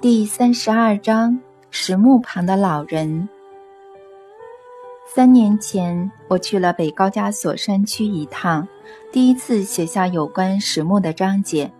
[0.00, 1.38] 第三十二章
[1.70, 3.28] 石木旁的老人。
[5.06, 8.66] 三年前，我去了北高加索山区一趟，
[9.12, 11.70] 第一次写下有关石木的章节。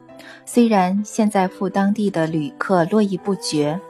[0.45, 3.81] 虽然现在赴当地的旅客络绎不绝，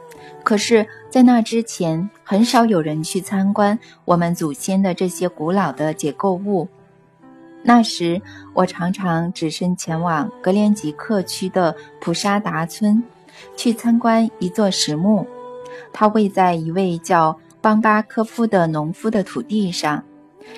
[0.45, 6.69] 可是，在那之前，很少有人去参观我们祖先的这些古老的结构物。
[7.63, 8.21] 那时，
[8.53, 13.03] 我常常只身前往格连吉克区的普沙达村。
[13.55, 15.27] 去参观一座石墓，
[15.93, 20.03] 它位在一位叫邦巴科夫的农夫的土地上。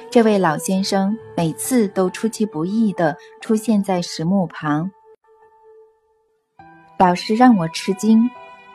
[0.09, 4.89] 这位老先生每次都出其不意地出现在石墓旁，
[6.97, 8.29] 老是让我吃惊。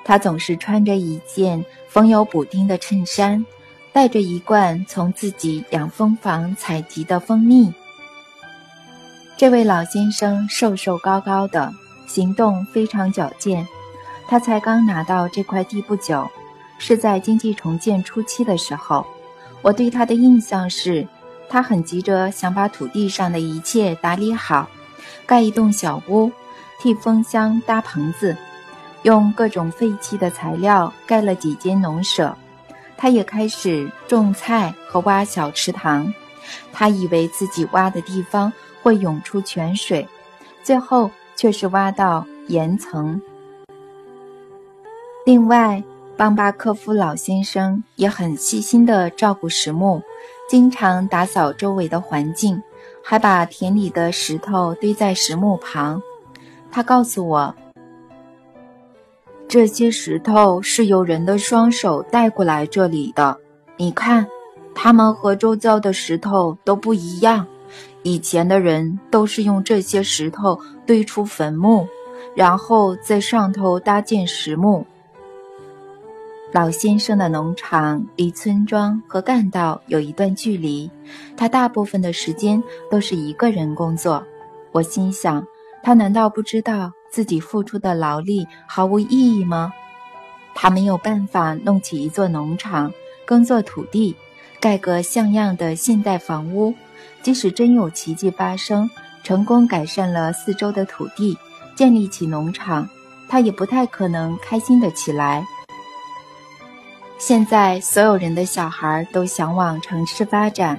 [0.05, 3.45] 他总是穿着一件缝有补丁的衬衫，
[3.93, 7.73] 带着一罐从自己养蜂房采集的蜂蜜。
[9.37, 11.73] 这位老先生瘦瘦高高的，
[12.07, 13.67] 行动非常矫健。
[14.29, 16.31] 他才刚拿到这块地不久，
[16.77, 19.07] 是在经济重建初期的时候。
[19.63, 21.09] 我对他的印象是，
[21.49, 24.69] 他很急着想把土地上的一切打理好，
[25.25, 26.31] 盖一栋小屋，
[26.79, 28.37] 替蜂箱搭棚子，
[29.03, 32.37] 用各种废弃的材料盖了几间农舍。
[32.99, 36.13] 他也开始种菜和挖小池塘。
[36.71, 40.07] 他以为自己挖的地方会涌出泉水，
[40.63, 43.21] 最后却是挖到岩层。
[45.29, 45.85] 另外，
[46.17, 50.01] 邦巴科夫老先生也很细心地照顾石木，
[50.49, 52.63] 经常打扫周围的环境，
[53.05, 56.01] 还把田里的石头堆在石木旁。
[56.73, 57.55] 他告诉我，
[59.47, 63.37] 这些石头是由人的双手带过来这里的。
[63.77, 64.27] 你看，
[64.75, 67.47] 它们和周遭的石头都不一样。
[68.03, 71.87] 以前的人都是用这些石头堆出坟墓，
[72.35, 74.87] 然后在上头搭建石墓。
[76.51, 80.91] 老先生的农场离村庄和干道有一段距离，
[81.37, 84.25] 他大部分的时间都是一个人工作。
[84.73, 85.47] 我心想，
[85.83, 89.71] 他难道不知道自己付出的劳力毫无意义吗？
[90.55, 92.91] 他没有办法弄起一座农场，
[93.27, 94.17] 耕作土地，
[94.59, 96.75] 盖个像样的现代房屋。
[97.23, 98.89] 即使真有奇迹发生，
[99.23, 101.37] 成功改善了四周的土地，
[101.77, 102.89] 建立起农场，
[103.29, 105.47] 他也不太可能开心的起来。
[107.19, 110.79] 现在所有人的小孩都想往城市发展，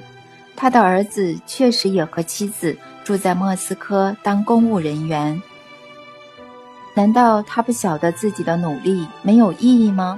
[0.55, 5.39] 他的儿子确实也和妻子住在莫斯科当公务人员。
[6.93, 10.17] 难道他不晓得自己的努力没有意义吗？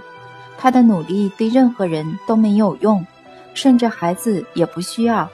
[0.59, 3.03] 他的努力对任何人都没有用，
[3.55, 5.27] 甚至孩子也不需要。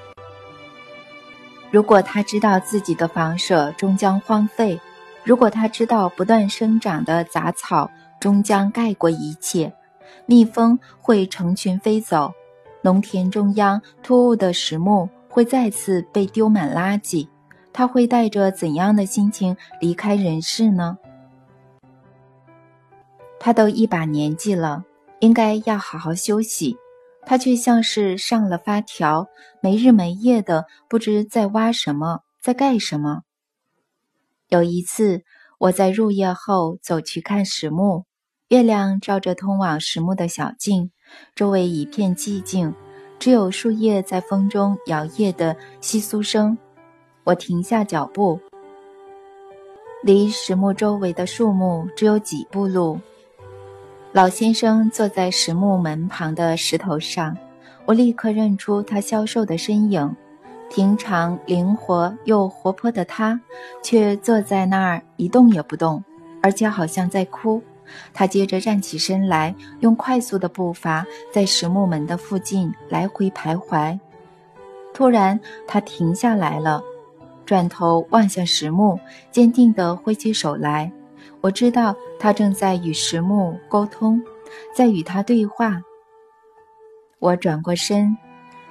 [1.70, 4.80] 如果他知道自己的房舍终将荒废，
[5.26, 9.74] 如果他知道不断生长的杂草终将盖过一切。
[10.28, 12.32] 蜜蜂会成群飞走，
[12.82, 17.28] 农田中央突兀的石木会再次被丢满垃圾。
[17.72, 20.98] 他会带着怎样的心情离开人世呢？
[23.40, 24.84] 他都一把年纪了，
[25.20, 26.76] 应该要好好休息，
[27.24, 29.28] 他却像是上了发条，
[29.62, 33.22] 没日没夜的不知在挖什么，在盖什么。
[34.50, 35.22] 有一次，
[35.60, 38.07] 我在入夜后走去看石木。
[38.50, 40.90] 月亮照着通往石墓的小径，
[41.36, 42.74] 周围一片寂静，
[43.20, 46.58] 只有树叶在风中摇曳的窸窣声。
[47.26, 48.40] 我停下脚步，
[50.02, 52.98] 离石墓周围的树木只有几步路。
[54.14, 57.38] 老先生坐在石墓门旁的石头上，
[57.84, 60.16] 我立刻认出他消瘦的身影。
[60.70, 63.42] 平常灵活又活泼的他，
[63.84, 66.02] 却坐在那儿一动也不动，
[66.42, 67.62] 而且好像在哭。
[68.14, 73.98] 他接着站起身来，用快速的步伐在石木门的附近来回徘徊。
[74.94, 76.82] 突然，他停下来了，
[77.46, 79.00] 转头望向石木，
[79.32, 80.92] 坚定地挥起手来。
[81.42, 84.22] 我知道他正在与石木沟通，
[84.74, 85.82] 在与他对话。
[87.20, 88.18] 我转过身，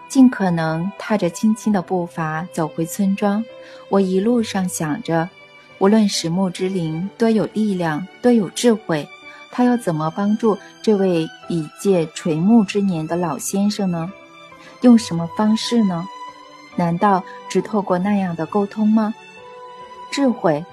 [0.08, 3.44] 尽可能踏着轻轻的步伐走回村庄。
[3.88, 5.28] 我一路上想着。
[5.78, 9.06] 无论石木之灵多有力量，多有智慧，
[9.50, 14.10] 他要怎么帮助这位已届垂暮之年的老先生呢？
[14.80, 16.06] 用什么方式呢？
[16.76, 19.14] 难道只透过那样的沟通吗？
[20.10, 20.64] 智慧，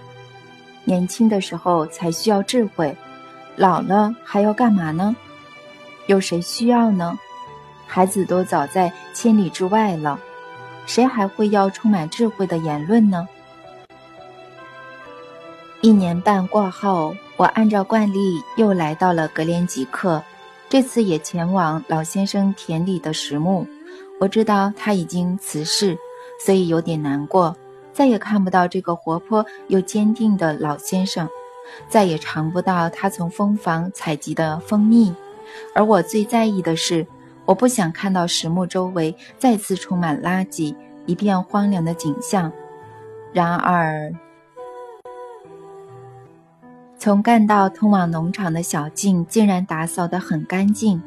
[0.85, 2.95] 年轻的时候才需要智慧，
[3.55, 5.15] 老了还要干嘛呢？
[6.07, 7.17] 有谁需要呢？
[7.87, 10.19] 孩子都早在千里之外了，
[10.85, 13.27] 谁还会要充满智慧的言论呢？
[15.83, 20.23] 一年半过后，我按照惯例又来到了格连吉克，
[20.69, 23.67] 这次也前往老先生田里的石墓。
[24.17, 25.97] 我知道他已经辞世，
[26.39, 27.53] 所以有点难过，
[27.91, 31.27] 再也看不到这个活泼又坚定的老先生，
[31.89, 35.13] 再也尝不到他从蜂房采集的蜂蜜。
[35.75, 37.05] 而我最在意的是，
[37.43, 40.73] 我不想看到石墓周围再次充满垃圾，
[41.05, 42.49] 一片荒凉的景象。
[43.33, 44.09] 然而。
[47.03, 51.01] 从干道通往农场的小径竟然打扫得很干净，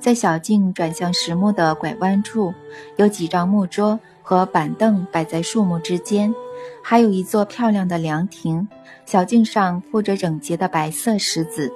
[0.00, 2.54] 在小径转向石木的拐弯处，
[2.96, 6.34] 有几张木桌和板凳摆在树木之间，
[6.82, 8.66] 还有一座漂亮的凉亭。
[9.04, 11.70] 小径上铺着整洁的白色石子，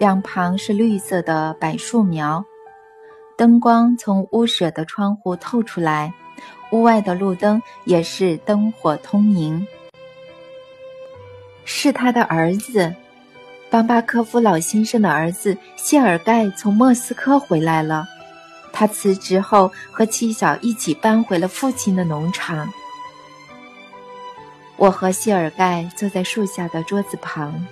[0.00, 2.44] 两旁是绿色的柏树苗。
[3.36, 6.12] 灯光从屋舍的窗户透出来，
[6.72, 9.64] 屋外的路灯也是灯火通明。
[11.64, 12.92] 是他的儿子。
[13.72, 18.06] 邦巴科夫老先生的儿子谢尔盖从莫斯科回来了。
[18.70, 22.68] 他辞职后和妻小一起搬回了父亲的农场。
[24.76, 27.66] 我和谢尔盖坐在树下的桌子旁。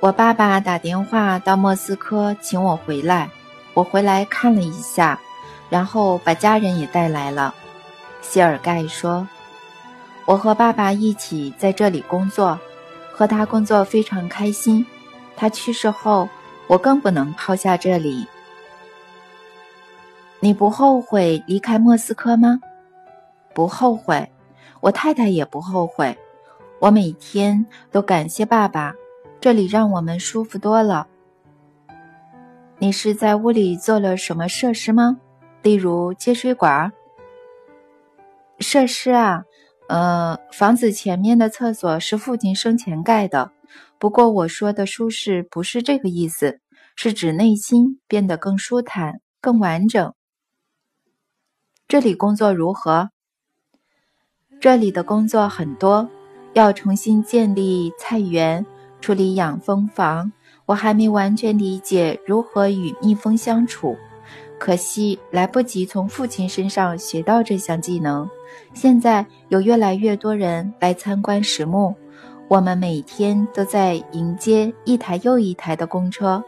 [0.00, 3.28] 我爸爸打电话到莫斯科请我回来，
[3.74, 5.20] 我回来看了一下，
[5.68, 7.54] 然后把家人也带来了。
[8.22, 9.28] 谢尔盖说
[10.24, 12.58] ：“我和爸爸一起在这里工作。”
[13.20, 14.86] 和他工作非常开心。
[15.36, 16.26] 他去世后，
[16.66, 18.26] 我更不能抛下这里。
[20.38, 22.58] 你不后悔离开莫斯科吗？
[23.52, 24.26] 不后悔，
[24.80, 26.16] 我太太也不后悔。
[26.78, 28.94] 我每天都感谢爸爸，
[29.38, 31.06] 这里让我们舒服多了。
[32.78, 35.18] 你是在屋里做了什么设施吗？
[35.60, 36.90] 例如接水管？
[38.60, 39.44] 设施啊。
[39.90, 43.50] 呃，房子前面的厕所是父亲生前盖的，
[43.98, 46.60] 不过我说的舒适不是这个意思，
[46.94, 50.14] 是指内心变得更舒坦、更完整。
[51.88, 53.10] 这里工作如何？
[54.60, 56.08] 这里的工作很多，
[56.52, 58.64] 要重新建立菜园，
[59.00, 60.30] 处理养蜂房。
[60.66, 63.96] 我还没完全理解如何与蜜蜂相处，
[64.56, 68.30] 可惜来不及从父亲身上学到这项技能。
[68.72, 71.94] 现在有越来越多人来参观石墓，
[72.48, 76.42] 我们每天都在迎接一台又一台的公车。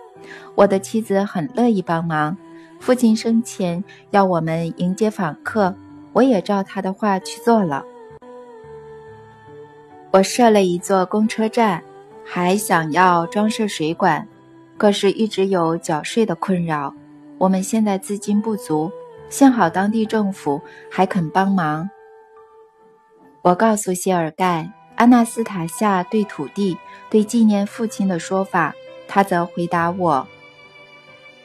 [0.54, 2.36] 我的妻子很乐意帮忙。
[2.78, 5.74] 父亲生前要我们迎接访客，
[6.12, 7.84] 我也照他的话去做了。
[10.10, 11.82] 我设了一座公车站，
[12.24, 14.26] 还想要装设水管，
[14.76, 16.92] 可是一直有缴税的困扰。
[17.38, 18.90] 我们现在资金不足，
[19.32, 21.88] 幸好当地政府还肯帮忙。
[23.40, 26.76] 我告诉谢尔盖，阿纳斯塔夏对土地、
[27.08, 28.74] 对纪念父亲的说法，
[29.08, 30.28] 他则回答我：“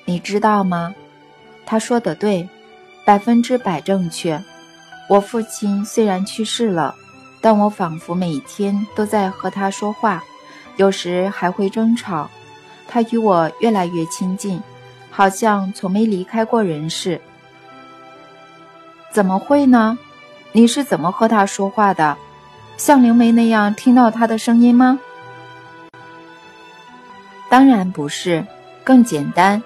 [0.04, 0.94] 你知道吗？
[1.66, 2.50] 他说的对，
[3.06, 4.44] 百分之百正确。
[5.10, 6.94] 我父亲虽然去世了，
[7.39, 10.22] 但我仿佛每天都在和他说话，
[10.75, 12.30] 有时还会争吵。
[12.86, 14.62] 他与我越来越亲近，
[15.10, 17.22] 好像从没离开过人世。
[19.18, 19.98] 怎么会呢？”
[20.54, 22.16] 你是怎么和他说话的？
[22.78, 25.00] 像灵媒那样听到他的声音吗？
[27.50, 28.46] 当然不是，
[28.84, 29.63] 更简单。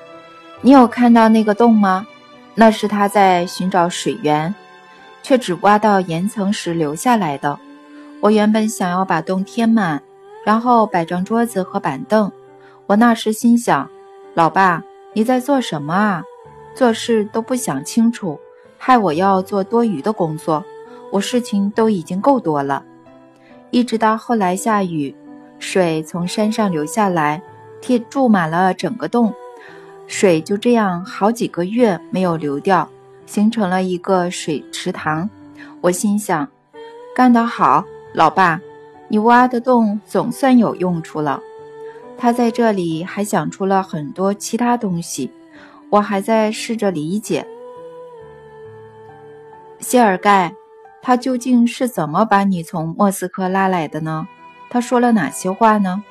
[0.62, 2.08] 你有看到那个洞吗？
[2.56, 4.56] 那是他在寻找水源，
[5.22, 7.60] 却只挖到岩层时留下来的。
[8.22, 10.02] 我原本想要把洞填满，
[10.46, 12.32] 然后摆张桌子和板凳。
[12.86, 13.90] 我那时心想：
[14.34, 16.24] 老爸，你在做什么啊？
[16.74, 18.40] 做事都不想清楚，
[18.84, 20.66] 害我要做多余的工作。
[21.12, 22.84] 我事情都已经够多了，
[23.70, 25.16] 一直到后来下雨，
[25.60, 27.44] 水从山上流下来，
[27.80, 29.32] 贴注满了整个洞，
[30.08, 32.90] 水就这样好几个月没有流掉，
[33.28, 35.30] 形成了一个水池塘。
[35.80, 36.48] 我心想，
[37.16, 37.86] 干得好，
[38.16, 38.60] 老爸，
[39.10, 41.40] 你挖的洞总算有用处了。
[42.18, 45.30] 他在这里还想出了很多其他东西，
[45.92, 47.46] 我还在试着理解。
[49.82, 50.54] 谢尔盖。
[51.04, 54.28] 他究竟是怎么把你从莫斯科拉来的呢？
[54.70, 56.04] 他说了哪些话呢？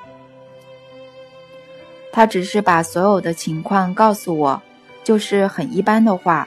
[2.13, 4.61] 他只是把所有的情况告诉我，
[5.05, 6.47] 就是很一般的话。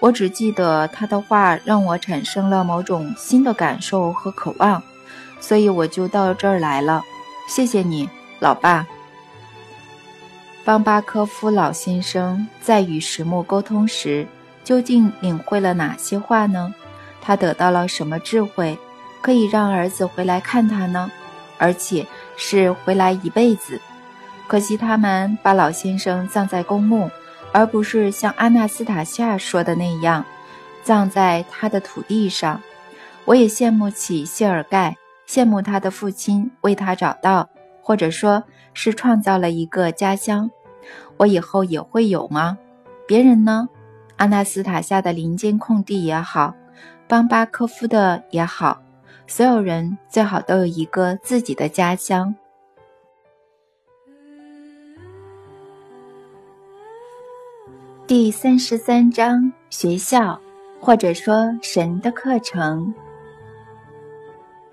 [0.00, 4.82] 我只记得他的话让我产生了某种新的感受和渴望，
[5.40, 7.02] 所以我就到这儿来了。
[7.48, 8.08] 谢谢你，
[8.38, 8.86] 老爸。
[10.62, 14.28] 邦巴科夫老先生在与石木沟通时，
[14.68, 16.74] 究竟领会了哪些话呢？
[17.22, 18.78] 他得到了什么智慧，
[19.22, 21.10] 可以让儿子回来看他呢？
[21.56, 22.06] 而且
[22.36, 23.80] 是回来一辈子。
[24.46, 27.10] 可惜他们把老先生葬在公墓，
[27.50, 30.22] 而不是像阿纳斯塔夏说的那样，
[30.82, 32.60] 葬在他的土地上。
[33.24, 37.48] 我也羡慕起谢尔盖，羡慕他的父亲为他找到，
[37.80, 38.44] 或者说
[38.74, 40.50] 是创造了一个家乡。
[41.16, 42.58] 我以后也会有吗？
[43.06, 43.66] 别人呢？
[44.18, 46.52] 阿纳斯塔夏的林间空地也好，
[47.06, 48.82] 邦巴科夫的也好，
[49.28, 52.34] 所有人最好都有一个自己的家乡。
[58.08, 60.40] 第三十三章：学校，
[60.80, 62.92] 或者说神的课程。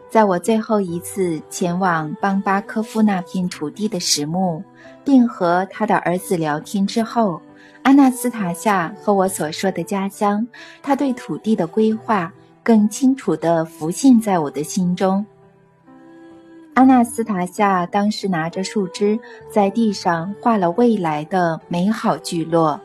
[0.10, 4.64] 在我最后一次前往邦巴科夫那片土地的石墓，
[5.04, 7.40] 并和他的儿子聊天之后，
[7.86, 10.46] 阿纳斯塔夏和我所说的家乡，
[10.82, 15.24] 他对土地的规划更清楚地浮现在我的心中。
[16.74, 19.20] 阿纳斯塔夏当时拿着树枝
[19.51, 22.82] 在地上画了未来的美好聚落。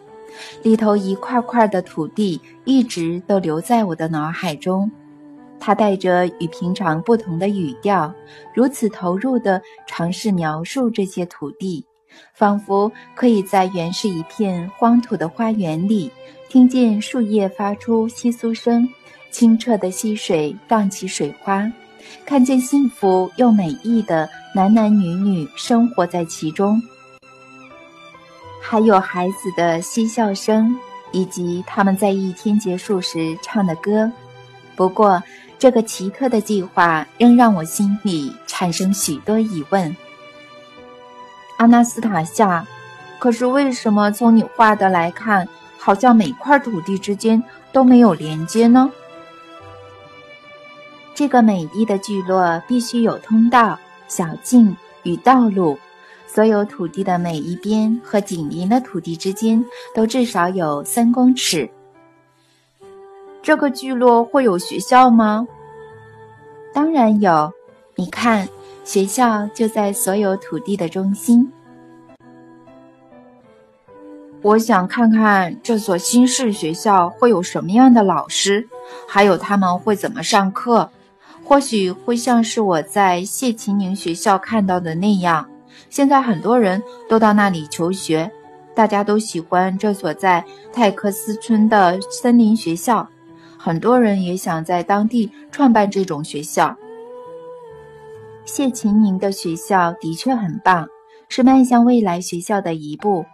[0.62, 4.90] 里头一块块的土地一直都留在我的脑海中，
[5.59, 8.12] 他带着与平常不同的语调，
[8.54, 11.87] 如此投入地尝试描述这些土地，
[12.35, 16.11] 仿佛可以在原是一片荒土的花园里，
[16.49, 18.88] 听见树叶发出窸窣声，
[19.31, 21.71] 清澈的溪水荡起水花，
[22.25, 26.81] 看见幸福又美丽的男男女女生活在其中。
[28.62, 30.76] 还有孩子的嬉笑声，
[31.12, 34.11] 以及他们在一天结束时唱的歌。
[34.76, 35.23] 不过，
[35.59, 39.95] 这个奇特的计划仍让我心里产生许多疑问。
[41.61, 42.67] 阿纳斯塔夏，
[43.19, 45.47] 可是为什么从你画的来看，
[45.79, 48.90] 好像每块土地之间都没有连接呢？
[51.14, 55.79] 这个美丽的聚落必须有通道、小径与道路。
[56.26, 59.62] 所有土地的每一边和紧邻的土地之间
[59.95, 61.69] 都至少有三公尺。
[63.43, 65.47] 这个聚落会有学校吗？
[66.73, 67.52] 当然有，
[67.97, 68.49] 你看，
[68.90, 71.49] 学校就在所有土地的中心。
[74.42, 78.68] 我想看看这所新式学校会有什么样的老师，
[79.06, 80.90] 还有他们会怎么上课。
[81.44, 85.49] 或许会像是我在谢奇宁学校看到的那样。
[85.88, 88.28] 现在很多人都到那里求学，
[88.75, 93.09] 大家都喜欢这所在泰克斯村的森林学校。
[93.56, 96.76] 很多人也想在当地创办这种学校。
[98.52, 100.88] 谢琴宁的学校的确很棒，
[101.28, 103.25] 是迈向未来学校的一步。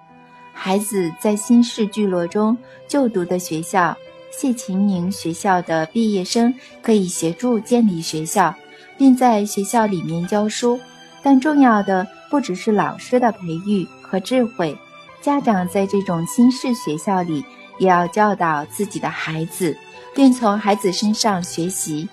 [0.52, 2.54] 孩子在新式聚落中
[2.86, 3.96] 就读的学校，
[4.30, 8.54] 谢琴宁学校的毕业生可以协助建立学校，
[8.98, 10.78] 并在学校里面教书。
[11.22, 14.78] 但重要的不只是老师的培育和智慧，
[15.22, 17.42] 家长在这种新式学校里
[17.78, 19.74] 也要教导自己的孩子，
[20.14, 22.06] 并从孩子身上学习。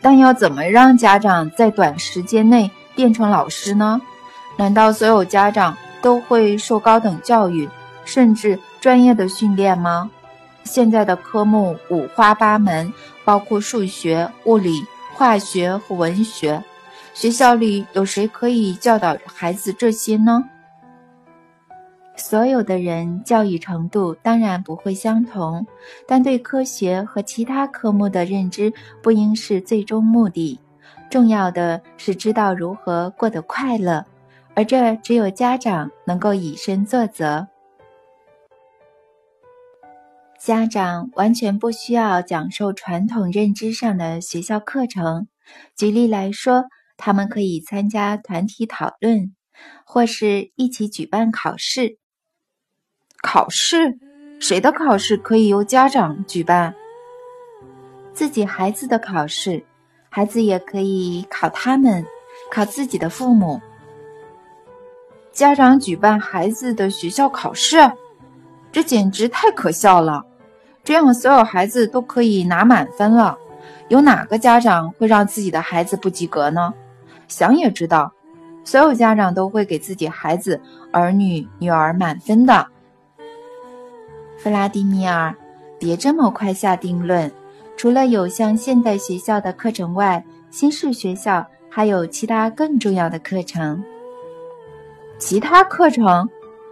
[0.00, 4.00] 但要怎么让家长在短时间内变成老师呢？
[4.56, 7.68] 难道所有家长都会受高等教育，
[8.04, 10.10] 甚至专业的训练吗？
[10.64, 12.92] 现在的科目五花八门，
[13.24, 16.62] 包括数学、物理、化学和文学。
[17.14, 20.44] 学校里有谁可以教导孩子这些呢？
[22.20, 25.66] 所有的人教育程度当然不会相同，
[26.06, 28.72] 但对科学和其他科目的认知
[29.02, 30.60] 不应是最终目的。
[31.10, 34.04] 重要的是知道如何过得快乐，
[34.54, 37.48] 而这只有家长能够以身作则。
[40.38, 45.26] 家长完全不需要讲授传统认知上的学校课程。
[45.76, 46.66] 举例来说。
[47.02, 49.34] 他们可以参加团体讨论，
[49.86, 51.99] 或是一起举办考试。
[53.22, 53.98] 考试？
[54.38, 56.74] 谁的考试可以由家长举办？
[58.14, 59.62] 自己孩子的考试，
[60.08, 62.04] 孩子也可以考他们，
[62.50, 63.60] 考自己的父母。
[65.32, 67.92] 家长举办孩子的学校考试，
[68.72, 70.24] 这简直太可笑了！
[70.82, 73.36] 这样所有孩子都可以拿满分了。
[73.88, 76.72] 有哪个家长会让自己的孩子不及格呢？
[77.28, 78.12] 想也知道，
[78.64, 80.60] 所有家长都会给自己孩子、
[80.90, 82.66] 儿女、女儿满分的。
[84.42, 85.34] 弗拉迪米尔，
[85.78, 87.30] 别这么快下定论。
[87.76, 93.84] 除了有像现代学校的课程外，新式学校还有其他更重要的课程。
[95.18, 96.26] 其他课程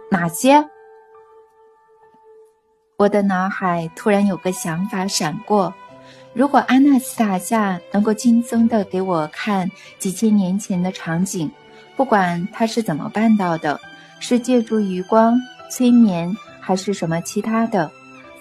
[0.09, 0.67] 哪些？
[2.97, 5.71] 我的脑海突然有个想法闪过。
[6.33, 11.51] 如果阿纳斯塔夏能够轻松地给我看几千年前的场景，
[11.95, 13.79] 不管他是怎么办到的，
[14.19, 16.35] 是借助余光、催眠，
[16.69, 17.89] 还是什么其他的，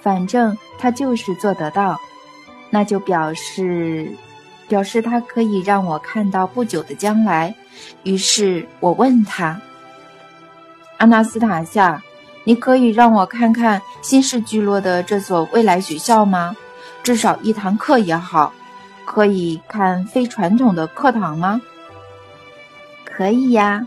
[0.03, 1.99] 反正他就是做得到，
[2.69, 4.13] 那就表示，
[4.69, 7.55] 表示他可以让我看到不久的将来。
[8.03, 9.59] 于是我问他
[11.01, 12.03] ：“阿纳斯塔夏，
[12.45, 16.55] 你可以让我看看新市聚落的这所未来学校吗？
[17.03, 18.53] 至少一堂课也好，
[19.07, 21.59] 可以看非传统的课堂吗？”
[23.07, 23.87] 可以呀，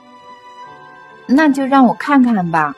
[1.28, 2.76] 那就让我看看吧。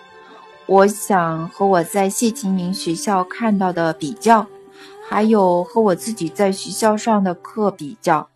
[0.65, 4.48] 我想和我在谢奇明学校看到的比较，
[5.08, 8.27] 还有和我自己在学校上的课比较。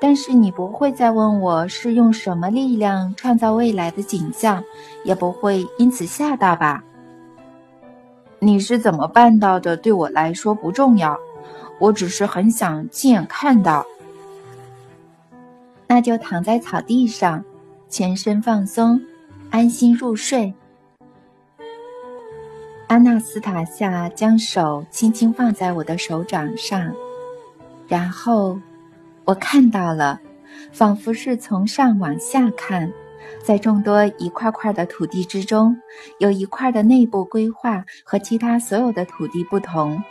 [0.00, 4.62] 但是你不会再问我是用什么力量创造未来的景象，
[5.02, 6.84] 也不会因此吓到吧？
[8.38, 9.76] 你是怎么办到的？
[9.76, 11.18] 对我来说不重要，
[11.80, 13.84] 我只是很想亲眼看到。
[15.88, 17.42] 那就躺在草地上，
[17.88, 19.00] 全身放松，
[19.50, 20.52] 安心入睡。
[22.86, 26.92] 安娜斯塔夏将手轻轻放在我的手掌上，
[27.86, 28.58] 然后
[29.24, 30.20] 我看到了，
[30.72, 32.92] 仿佛是从上往下看，
[33.42, 35.76] 在众多一块块的土地之中，
[36.18, 40.02] 有一块的内部规划和其他所有的土地不同，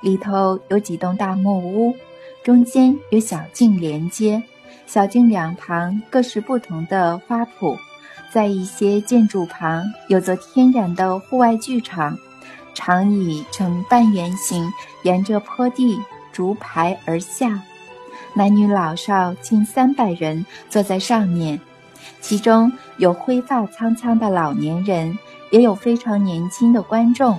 [0.00, 1.94] 里头有几栋大木屋，
[2.42, 4.42] 中间有小径连接。
[4.86, 7.76] 小径两旁各是不同的花圃，
[8.30, 12.16] 在一些建筑旁有座天然的户外剧场，
[12.74, 14.70] 长椅呈半圆形，
[15.02, 15.98] 沿着坡地
[16.32, 17.62] 逐排而下，
[18.34, 21.60] 男女老少近三百人坐在上面，
[22.20, 25.18] 其中有灰发苍苍的老年人，
[25.50, 27.38] 也有非常年轻的观众，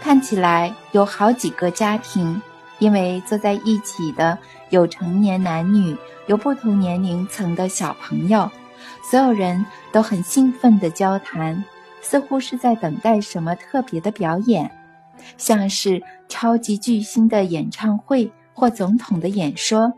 [0.00, 2.40] 看起来有好几个家庭。
[2.78, 4.38] 因为坐在一起的
[4.70, 5.94] 有成年男女，
[6.26, 8.50] 有不同年龄层的小朋友，
[9.02, 11.64] 所有人都很兴奋地交谈，
[12.00, 14.70] 似乎是在等待什么特别的表演，
[15.36, 19.92] 像是超级巨星的演唱会或总统的演说。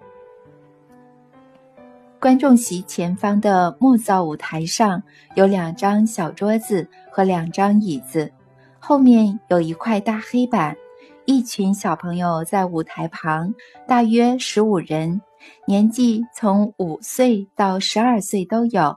[2.18, 5.02] 观众席前方的木造舞台上
[5.34, 8.30] 有两张小桌子和两张椅子，
[8.78, 10.76] 后面有一块大黑板。
[11.24, 13.54] 一群小朋友在舞台旁，
[13.86, 15.20] 大约十五人，
[15.66, 18.96] 年纪从五岁到十二岁都有，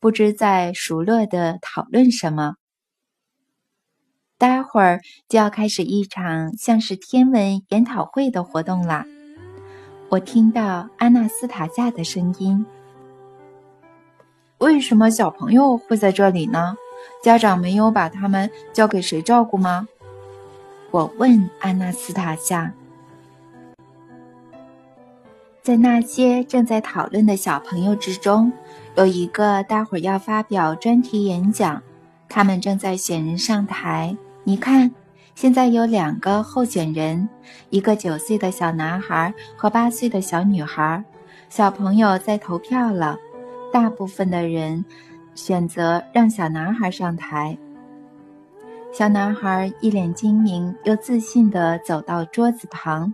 [0.00, 2.54] 不知在熟络地讨论什么。
[4.38, 9.06] 待会儿就要开始一场像是天文研讨会的活动啦。
[10.08, 12.64] 我听到阿纳斯塔夏的声音
[14.58, 16.76] ：“为什么小朋友会在这里呢？
[17.22, 19.88] 家长没有把他们交给谁照顾吗？”
[20.92, 22.72] 我问安娜斯塔夏，
[25.66, 28.52] 在那些正在讨论的小朋友之中，
[28.94, 31.82] 有一个待会儿要发表专题演讲，
[32.28, 34.16] 他们正在选人上台。
[34.44, 34.92] 你看，
[35.34, 37.28] 现在有两个候选人，
[37.70, 41.02] 一个九岁的小男孩和八岁的小女孩。
[41.48, 43.18] 小朋友在投票了，
[43.72, 44.84] 大部分的人
[45.34, 47.58] 选择让小男孩上台。
[48.92, 53.12] 小男孩一脸精明又自信地走到桌子旁，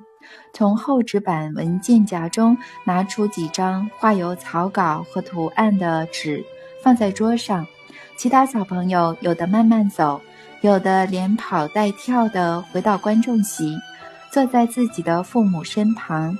[0.53, 6.45] 从厚纸板文件夹中拿出几张画有草稿和图案的纸，
[6.83, 7.67] 放在桌上。
[8.17, 10.21] 其他小朋友有的慢慢走，
[10.61, 13.77] 有的连跑带跳地回到观众席，
[14.31, 16.37] 坐在自己的父母身旁。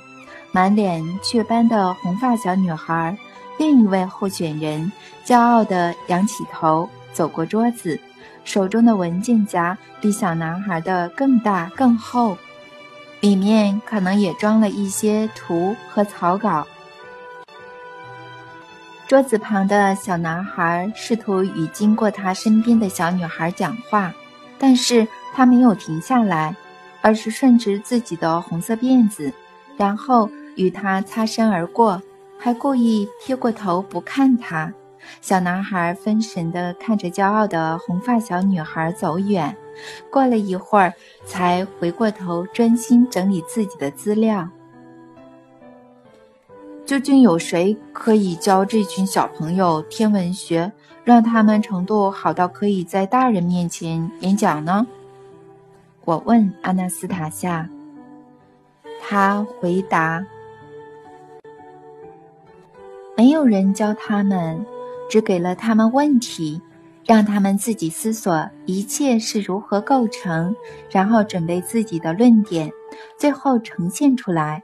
[0.51, 3.17] 满脸雀斑的红发小女孩，
[3.57, 4.91] 另一位候选人，
[5.25, 7.99] 骄傲地仰起头，走过桌子。
[8.45, 12.37] 手中的文件夹比小男孩的更大更厚，
[13.23, 16.67] 里面可能也装了一些图和草稿。
[19.07, 24.13] 桌子旁的小男孩试图与经过他身边的小女孩讲话，
[24.59, 26.53] 但是他没有停下来，
[27.01, 29.31] 而是顺直自己的红色辫子，
[29.77, 32.01] 然后与他擦身而过，
[32.37, 34.73] 还故意撇过头不看他。
[35.21, 39.55] 小男孩分神地看着骄傲的红发小女孩走远，
[40.09, 40.93] 过了一会儿，
[41.25, 44.47] 才回过头专心整理自己的资料。
[46.85, 50.71] 究竟有谁可以教这群小朋友天文学，
[51.03, 54.85] 让他们程度好到可以在大人面前演讲呢？
[56.05, 57.69] 我问阿纳斯塔夏，
[59.01, 60.25] 他回答
[63.15, 64.65] ：“没有人教他们。”
[65.09, 66.59] 只给了他们问题，
[67.05, 70.55] 让他们自己思索一切是如何构成，
[70.89, 72.71] 然后准备自己的论点，
[73.17, 74.63] 最后呈现出来。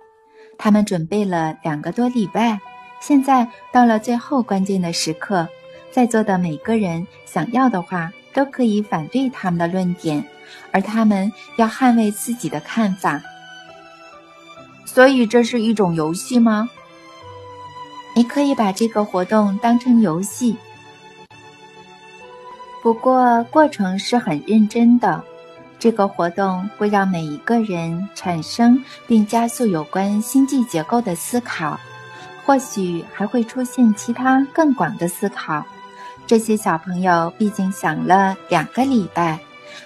[0.58, 2.60] 他们准备了两个多礼拜，
[3.02, 5.48] 现在到了最后关键的时刻，
[5.92, 10.24] 在座的每个人想要的话都可以反对他们的论点，
[10.72, 13.22] 而他们要捍卫自己的看法。
[14.86, 16.70] 所以这是一种游戏吗？
[18.16, 20.58] 你可以把这个活动当成游戏，
[22.82, 25.24] 不过过程是很认真的。
[25.78, 31.80] 这个活动会让每一个人产生并加速有关星际结构的思考，
[32.46, 35.66] 或许还会出现其他更广的思考。
[36.28, 39.40] 这些小朋友毕竟想了两个礼拜，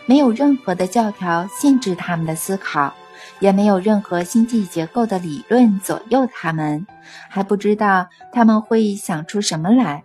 [0.07, 2.91] 没有任何的教条限制他们的思考，
[3.39, 6.85] 也没有任何星际结构的理论左右他们，
[7.29, 10.03] 还不知道他们会想出什么来。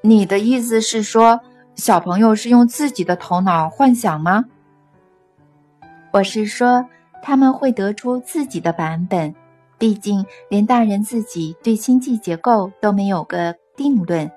[0.00, 1.40] 你的意思是说？
[1.74, 4.44] 小朋友是用自己的头脑幻想吗？
[6.12, 6.84] 我是说，
[7.22, 9.32] 他们会得出自己的版本。
[9.78, 14.28] 毕竟，连大人自己对星际结构都没有个定论。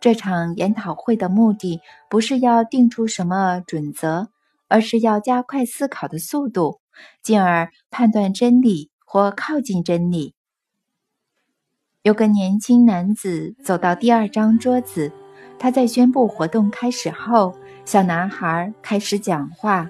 [0.00, 4.28] 这场研讨会的目的不是要定出什么准则，
[4.68, 6.80] 而是要加快思考的速度，
[7.22, 10.34] 进而判断真理或靠近真理。
[12.02, 15.12] 有个年轻男子走到第二张桌子。
[15.56, 19.88] 他在宣布活动开始后，小男孩开始讲话。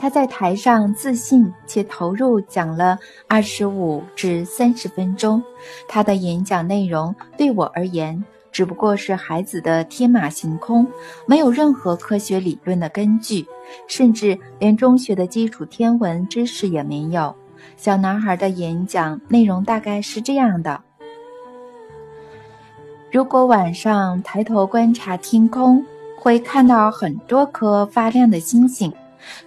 [0.00, 5.40] 他在台上自信且投入讲了二十五至三十分钟。
[5.86, 10.84] 他的演讲内容对我而言只不过是孩子的天马行空，
[11.24, 13.46] 没有任何科学理论的根据，
[13.86, 17.32] 甚至连中学的基础天文知识也没有。
[17.76, 20.80] 小男孩的演讲内容大概是这样的。
[23.12, 25.84] 如果晚上抬头观察天空，
[26.18, 28.92] 会看到很多颗发亮的星星，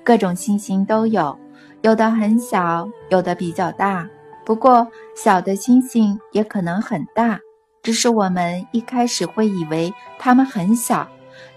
[0.04, 1.38] 各种星星都有，
[1.82, 4.08] 有的很小，有的比较大。
[4.46, 7.40] 不过，小的星星也可能很大，
[7.84, 11.08] 只是我们一开始会以为它们很小，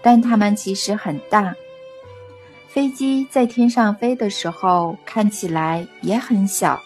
[0.01, 1.55] 但它们其实很大。
[2.73, 6.81] 飞机在天上飞的时候看起来也很小，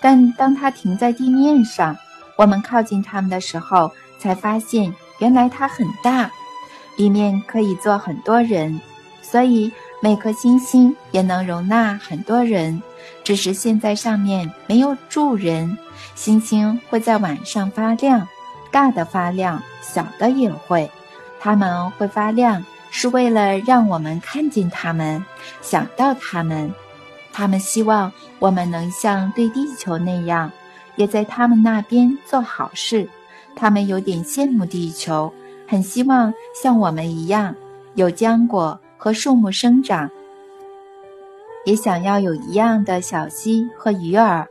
[0.00, 1.96] 但当它停在地面上，
[2.36, 3.90] 我们靠近它们的时候。
[4.20, 6.30] 才发现，原来它很大，
[6.96, 8.80] 里面可以坐很多人，
[9.20, 12.80] 所以每颗星星也能容纳很多人。
[13.24, 15.76] 只是现在上面没有住人。
[16.14, 18.28] 星星会在晚上发亮，
[18.70, 20.88] 大的发亮，小的也会。
[21.40, 25.24] 它们会发亮，是为了让我们看见它们，
[25.62, 26.72] 想到它们。
[27.32, 30.52] 他们希望我们能像对地球那样，
[30.96, 33.08] 也在他们那边做好事。
[33.56, 35.32] 他们有点羡慕地球，
[35.66, 37.54] 很希望像我们一样
[37.94, 40.10] 有浆果和树木生长，
[41.64, 44.46] 也想要有一样的小溪和鱼儿。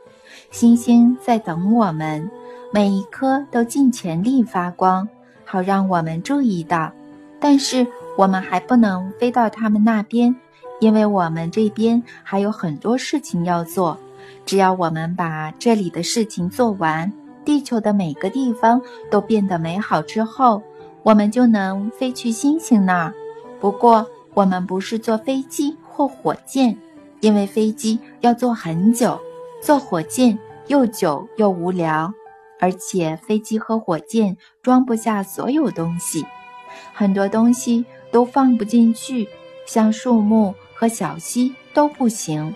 [0.50, 2.28] 星星在等我们，
[2.72, 5.08] 每一颗都尽全力发光，
[5.44, 6.92] 好让我们注意到。
[7.38, 10.34] 但是我们还不能飞到他们那边，
[10.80, 13.98] 因为我们这边还有很多事情要做。
[14.44, 17.12] 只要我们把这里的事情做完。
[17.44, 20.62] 地球的每个地方都变得美好之后，
[21.02, 23.12] 我们就能飞去星星那儿。
[23.60, 26.76] 不过，我们不是坐飞机或火箭，
[27.18, 29.20] 因为飞机要坐很久，
[29.60, 32.14] 坐火箭又久又无聊，
[32.60, 36.24] 而且飞机和火箭装不下所有东西，
[36.94, 39.28] 很多东西都放不进去，
[39.66, 42.54] 像树木和小溪都不行。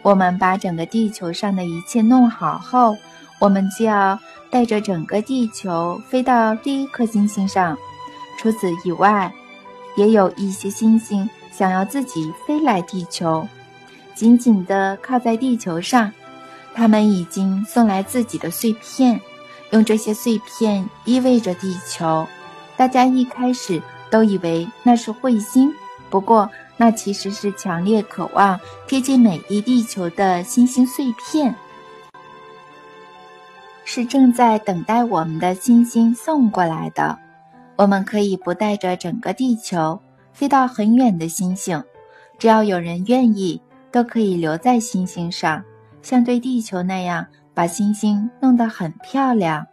[0.00, 2.96] 我们把整个地球上的一切弄好后。
[3.40, 4.18] 我们就要
[4.50, 7.78] 带着整个地球飞到第一颗星星上。
[8.36, 9.32] 除此以外，
[9.96, 13.46] 也有一些星星想要自己飞来地球，
[14.12, 16.12] 紧紧地靠在地球上。
[16.74, 19.20] 他们已经送来自己的碎片，
[19.70, 22.26] 用这些碎片依偎着地球。
[22.76, 25.72] 大家一开始都以为那是彗星，
[26.10, 31.54] 不过那其实是强烈渴望贴近美丽地球的星星碎片。
[33.84, 37.18] 是正在等待我们的星星送过来的。
[37.76, 39.98] 我们可以不带着整个地球
[40.32, 41.82] 飞到很远的星星，
[42.38, 45.64] 只要有人愿意，都可以留在星星上，
[46.02, 49.66] 像对地球那样把星星弄得很漂亮。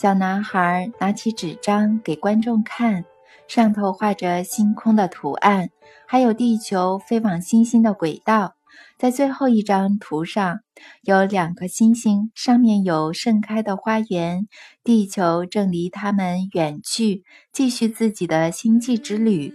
[0.00, 3.04] 小男孩拿起纸张给观众看，
[3.48, 5.70] 上头画着星空的图案，
[6.06, 8.54] 还有地球飞往星星的轨道。
[8.96, 10.60] 在最后一张图上，
[11.02, 14.46] 有两颗星星，上面有盛开的花园。
[14.84, 19.52] 地球正离他们远去，继续自己的星际之旅。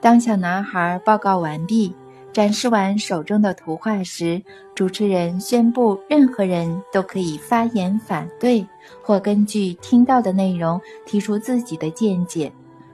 [0.00, 1.94] 当小男孩报告完毕。
[2.32, 4.42] 展示完手中的图画时，
[4.74, 8.66] 主持人宣布，任何人都可以发言反对，
[9.02, 12.50] 或根据听到的内容提出自己的见解。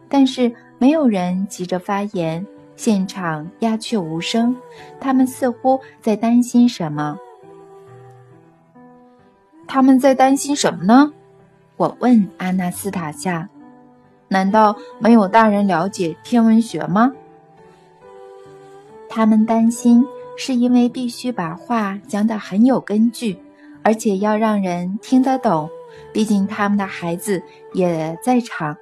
[0.08, 4.56] 但是没有人急着发言，现场鸦雀无声。
[4.98, 7.16] 他们似乎在担心什么。
[9.68, 11.12] 他们在担心什么呢？
[11.76, 13.48] 我问阿纳斯塔夏。
[14.26, 17.12] 难道没有大人了解天文学吗？
[19.08, 20.04] 他们担心，
[20.36, 23.38] 是因为必须把话讲得很有根据，
[23.82, 25.68] 而且要让人听得懂。
[26.12, 27.42] 毕竟他们的孩子
[27.72, 28.76] 也在场，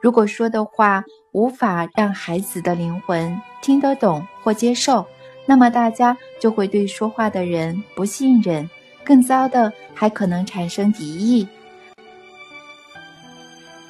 [0.00, 5.06] 如果说的话无法让孩子的灵魂听得懂或接受，
[5.46, 8.68] 那么大家就会对说话的人不信任。
[9.04, 11.48] 更糟的，还可能产生敌意。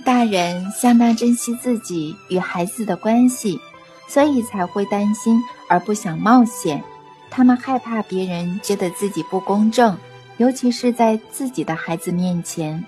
[0.05, 3.59] 大人相当珍惜自己与孩子的关系。
[4.09, 6.83] 所以才会担心而不想冒险，
[7.31, 9.97] 他们害怕别人觉得自己不公正，
[10.39, 12.83] 尤其是在自己的孩子面前。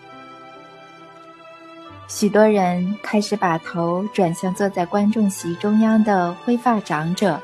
[2.09, 7.41] 许多人开始把头转向坐在观众席中央的灰发长者，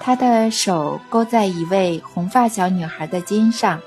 [0.00, 3.78] 他的手勾在一位红发小女孩的肩上，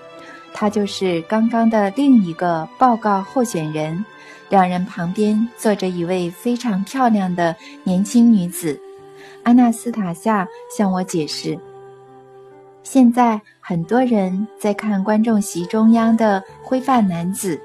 [0.54, 4.06] 她就是刚刚的另一个报告候选人。
[4.50, 8.80] 两人旁边坐着一位非常漂亮的年轻女子。
[9.43, 11.60] 阿纳斯塔夏向我解释
[12.84, 17.60] ：“现在很多人在看观众席中央的灰发男子，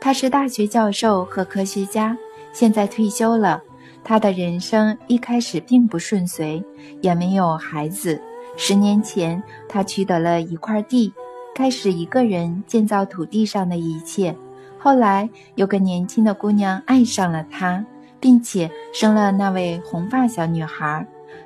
[0.00, 2.16] 他是大学教授和科学家，
[2.52, 3.62] 现在退休了。
[4.04, 6.62] 他的人生一开始并不顺遂，
[7.00, 8.20] 也没有孩子。
[8.56, 11.12] 十年前，他取得了一块地，
[11.54, 14.36] 开始一个人建造土地上的一切。
[14.78, 17.84] 后来，有个年轻的姑娘爱上了他，
[18.20, 21.04] 并且生了那位红发小女孩。”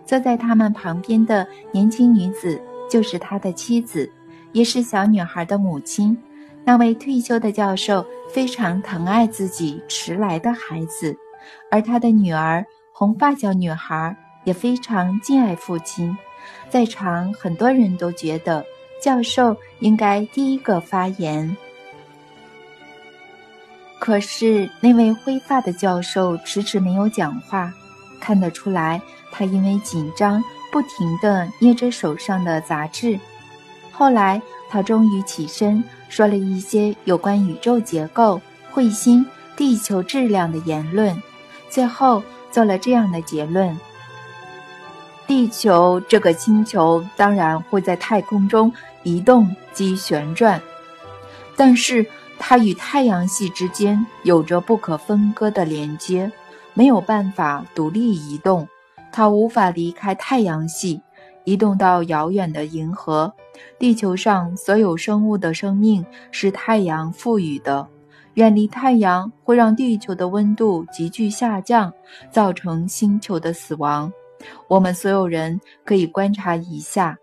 [0.08, 4.10] 坐在他们旁边的年轻女子就是他的妻子，
[4.52, 6.16] 也是小女孩的母亲。
[6.64, 11.14] 那位退休的教授非常疼爱自己迟来的孩子，
[11.70, 16.16] 而他的女儿红发小女孩也非常敬爱父亲。
[16.70, 18.64] 在场很多人都觉得
[19.02, 21.54] 教授应该第一个发言，
[24.00, 27.70] 可是那位灰发的教授迟迟没有讲话，
[28.20, 29.00] 看得出来。
[29.30, 33.18] 他因为紧张，不停地捏着手上的杂志。
[33.92, 38.40] 后来，他终于起身，说了一些有关宇宙结构、
[38.72, 39.24] 彗星、
[39.56, 41.20] 地球质量的言论。
[41.68, 43.78] 最后，做了这样的结论：
[45.26, 50.60] 地球这个星球当然会在太空中移动及旋转，
[51.54, 52.06] 但是
[52.38, 56.32] 它与太阳系之间有着不可分割的连接，
[56.78, 58.68] 没有办法独立移动。
[59.10, 61.02] 它无法离开太阳系，
[61.42, 63.34] 移动到遥远的银河。
[63.80, 67.84] 地球上所有生物的生命是太阳赋予的。
[68.34, 71.92] 远离太阳会让地球的温度急剧下降，
[72.30, 74.12] 造成星球的死亡。
[74.68, 77.18] 我们所有人可以观察一下：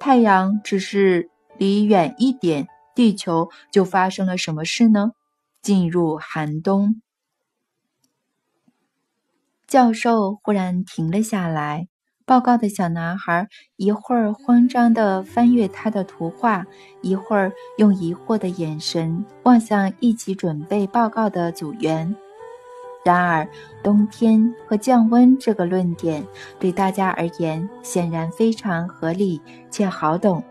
[0.00, 5.12] 太阳只是离远一点，地球就发生了什么事呢？
[5.62, 7.00] 进入寒冬。
[9.68, 11.88] 教授忽然停了下来。
[12.24, 16.64] 报告的小男孩一会儿慌张地翻阅他的图画，
[17.02, 22.16] 一会儿用疑惑的眼神望向一起准备报告的组员。
[23.04, 23.46] 然而，
[23.82, 26.26] 冬天和降温这个论点
[26.58, 29.38] 对大家而言显然非常合理
[29.70, 30.42] 且好懂。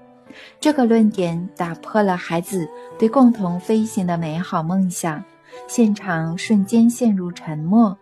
[0.60, 5.24] 这个论点打破了孩子对共同飞行的美好梦想。
[5.68, 7.98] 现场瞬间陷入沉默。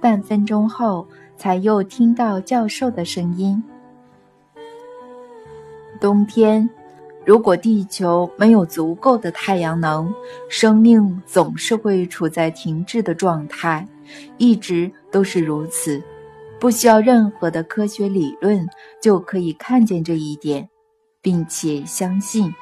[0.00, 1.06] 半分钟后，
[1.36, 3.62] 才又听到教授的声音
[6.00, 6.68] ：“冬天，
[7.24, 10.12] 如果地球没有足够的太阳能，
[10.48, 13.86] 生命总是会处在停滞的状态，
[14.36, 16.02] 一直都是如此。
[16.60, 18.68] 不需要任何的科学理论
[19.00, 20.68] 就可以看见这一点，
[21.20, 22.52] 并且相信。”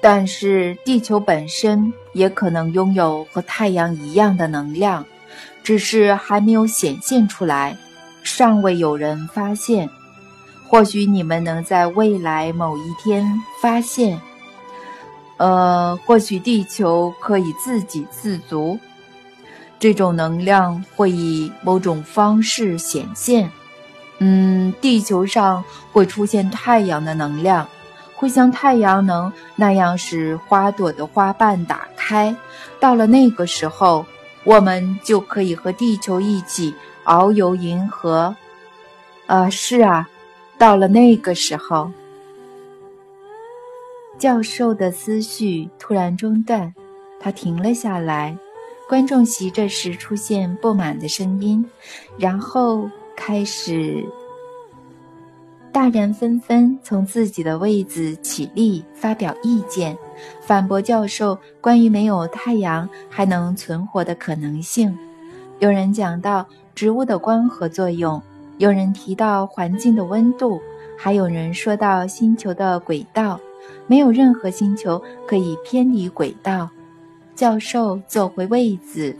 [0.00, 5.04] 但是，地球本身也可能拥有和太阳一样的能量，
[5.64, 7.76] 只是还没有显现出来，
[8.22, 9.90] 尚未有人发现。
[10.68, 13.26] 或许你们能在未来某一天
[13.60, 14.20] 发现。
[15.38, 18.78] 呃，或许地球可以自给自足，
[19.78, 23.50] 这种能量会以某种方式显现。
[24.18, 27.68] 嗯，地球上会出现太阳的能量。
[28.18, 32.34] 会像太阳能那样使花朵的花瓣打开，
[32.80, 34.04] 到了那个时候，
[34.42, 38.34] 我们就可以和地球一起遨游银河。
[39.26, 40.08] 啊，是啊，
[40.58, 41.92] 到了那个时候，
[44.18, 46.74] 教授的思绪突然中断，
[47.20, 48.36] 他停了下来。
[48.88, 51.64] 观众席这时出现不满的声音，
[52.18, 54.04] 然后开始。
[55.70, 59.96] 大人纷纷从自己的位子起立，发表意见，
[60.40, 64.96] 反驳教授关于没有太阳还能存活的可能性。
[65.60, 68.20] 有人讲到植物的光合作用，
[68.58, 70.60] 有人提到环境的温度，
[70.96, 73.38] 还有人说到星球的轨道。
[73.86, 76.68] 没有任何星球可以偏离轨道。
[77.34, 79.14] 教授坐回位子，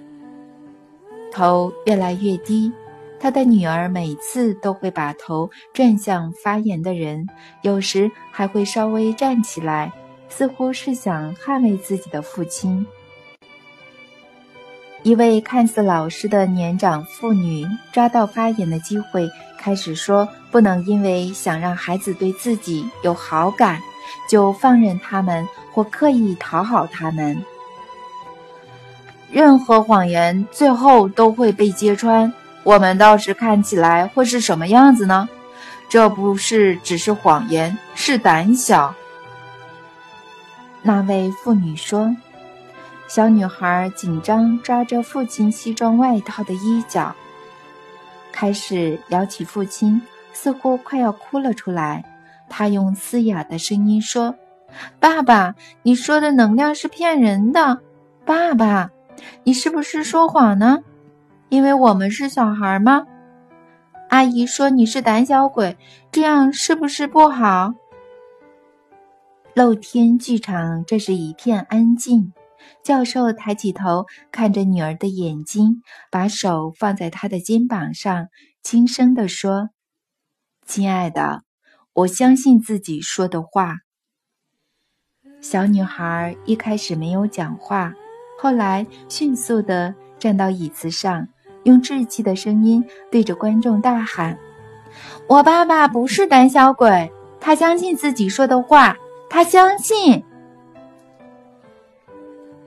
[1.31, 2.73] 头越来越低。
[3.21, 7.27] 他的女儿每次都会把头转向发言的人，
[7.63, 9.93] 有时还会稍微站起来，
[10.29, 12.87] 似乎是想捍卫自己的父亲。
[15.03, 23.81] 一位看似老实的年长妇女抓到发言的机会，开始说：“不能因为想让孩子对自己有好感，
[24.29, 27.41] 就放任他们或刻意讨好他们。
[29.31, 32.33] 任何谎言最后都会被揭穿。”
[32.69, 35.27] 我们倒是看起来会是什么样子呢？
[35.89, 38.95] 这不是只是谎言，是胆小。
[40.83, 42.15] 那位妇女说
[43.09, 47.15] ：“小女孩紧张抓着父亲西装外套的衣角，
[48.31, 50.03] 开始摇起父亲，
[50.35, 52.05] 似乎快要哭了出来。
[52.51, 54.35] 她用嘶哑的声音说
[55.01, 57.79] ：‘爸爸，你说的能量是骗人的。
[58.27, 58.91] 爸爸，
[59.45, 60.81] 你是不是说谎呢？’”
[61.49, 63.07] 因为我们是小孩吗？
[64.11, 65.77] 阿姨说你是胆小鬼，
[66.11, 67.75] 这样是不是不好？
[69.55, 72.33] 露天剧场这时一片安静。
[72.83, 78.29] 教授抬起头看着女儿的眼睛，把手放在她的肩膀上，
[78.63, 79.71] 轻声地说
[80.67, 81.45] ：“亲爱的，
[81.95, 83.77] 我相信自己说的话。”
[85.41, 87.95] 小女孩一开始没有讲话，
[88.39, 91.29] 后来迅速地站到椅子上。
[91.65, 94.37] 用稚气的声音对着观众大喊
[95.27, 98.97] ：“我爸爸不是胆小鬼，他相信自己说的话，
[99.29, 100.23] 他相信。”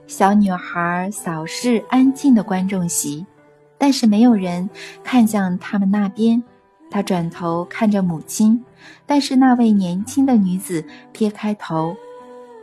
[0.07, 3.25] 小女孩扫视安静的观众席，
[3.77, 4.69] 但是没有人
[5.03, 6.41] 看向他们那边。
[6.93, 8.61] 她转头看着母亲，
[9.05, 11.95] 但是那位年轻的女子撇开头，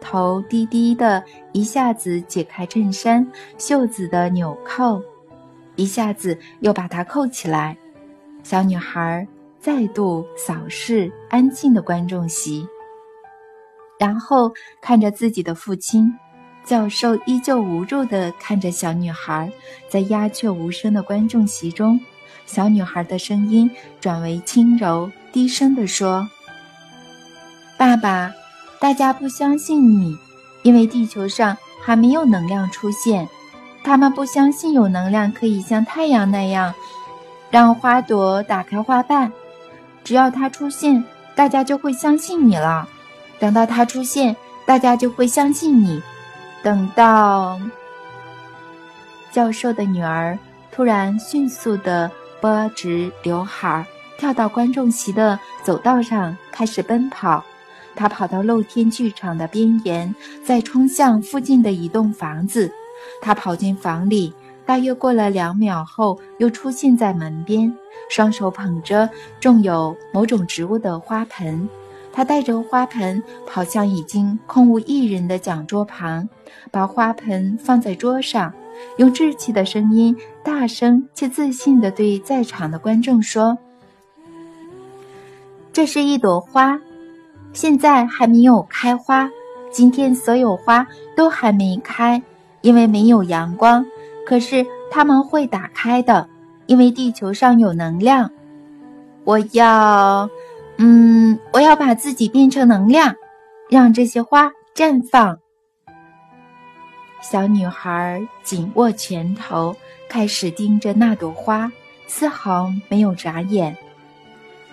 [0.02, 5.00] 头低低的，一下子解开衬衫袖子的纽扣。
[5.78, 7.74] 一下子又把它扣起来。
[8.42, 9.26] 小女孩
[9.60, 12.66] 再度扫视安静的观众席，
[13.98, 16.12] 然后看着自己的父亲。
[16.64, 19.50] 教授依旧无助地看着小女孩，
[19.88, 21.98] 在鸦雀无声的观众席中，
[22.44, 26.28] 小女孩的声音转为轻柔低声地说
[27.78, 28.34] ：“爸爸，
[28.78, 30.14] 大家不相信你，
[30.62, 33.26] 因为地球上还没有能量出现。”
[33.82, 36.74] 他们不相信有能量可以像太阳那样，
[37.50, 39.32] 让花朵打开花瓣。
[40.04, 41.02] 只要它出现，
[41.34, 42.88] 大家就会相信你了。
[43.38, 44.36] 等到它出现，
[44.66, 46.02] 大家就会相信你。
[46.62, 47.58] 等到
[49.30, 50.38] 教授的女儿
[50.72, 52.10] 突然迅速地
[52.40, 53.86] 拨直刘海，
[54.18, 57.44] 跳到观众席的走道上，开始奔跑。
[57.94, 60.14] 她跑到露天剧场的边沿，
[60.44, 62.72] 再冲向附近的一栋房子。
[63.20, 64.32] 他跑进房里，
[64.64, 67.74] 大约过了两秒后，又出现在门边，
[68.08, 69.08] 双手捧着
[69.40, 71.68] 种有某种植物的花盆。
[72.12, 76.28] 他带着花盆跑向已经空无一人的讲桌旁，
[76.70, 78.52] 把花盆放在桌上，
[78.96, 83.56] 用稚气的声音大声且自信地对在场的观众说
[85.72, 86.80] ：“这是一朵花，
[87.52, 89.30] 现在还没有开花。
[89.70, 92.20] 今天所有花都还没开。”
[92.60, 93.84] 因为没有阳光，
[94.26, 96.28] 可是它们会打开的，
[96.66, 98.30] 因为地球上有能量。
[99.24, 100.28] 我要，
[100.78, 103.14] 嗯，我要把自己变成能量，
[103.68, 105.38] 让这些花绽放。
[107.20, 109.76] 小女孩紧握拳头，
[110.08, 111.70] 开始盯着那朵花，
[112.06, 113.76] 丝毫没有眨眼。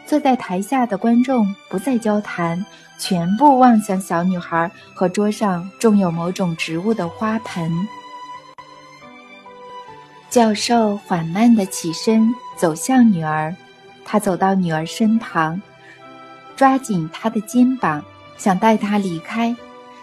[0.05, 2.65] 坐在台下的观众不再交谈。
[2.97, 7.69] 全部望向小女孩和桌上种有某种植物的花盆。
[10.29, 13.53] 教授缓慢地起身走向女儿，
[14.05, 15.61] 他走到女儿身旁，
[16.55, 18.01] 抓紧她的肩膀，
[18.37, 19.53] 想带她离开。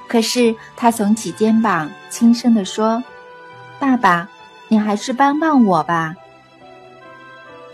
[0.07, 3.03] 可是他耸起肩膀，轻声地说
[3.81, 4.29] ：“爸爸，
[4.69, 6.15] 你还是帮帮我吧。”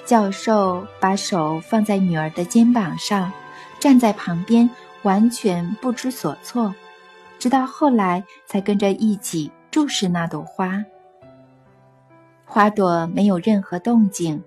[0.09, 3.31] 教授把手放在女儿的肩膀上，
[3.79, 4.71] 站在旁边，
[5.03, 6.75] 完全不知所措，
[7.39, 10.83] 直到后来才跟着一起注视那朵花。
[12.47, 14.43] 花朵没有任何动静，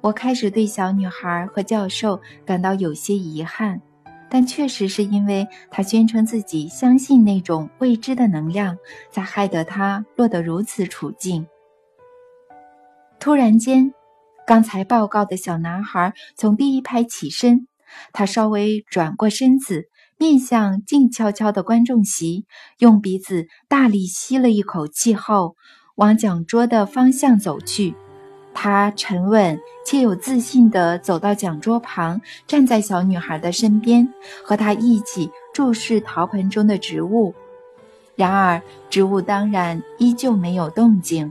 [0.00, 3.80] 我开始对小女孩和教授感到有些遗憾，
[4.28, 8.76] 但确实是因为她宣称自己相信那种未知的能量，
[9.12, 11.46] 才害得她落得如此处境。
[13.20, 13.94] 突然间。
[14.48, 17.68] 刚才报告的小男孩从第一排起身，
[18.14, 22.46] 他稍微转过身子，面向静悄悄的观众席，
[22.78, 25.54] 用鼻子大力吸了一口气后，
[25.96, 27.94] 往讲桌的方向走去。
[28.54, 34.08] 他沉稳且有自信地走到讲桌旁，站在小女孩的身边，
[34.42, 37.34] 和她一起注视陶盆中的植物。
[38.16, 41.30] 然而，植物当然依旧没有动静。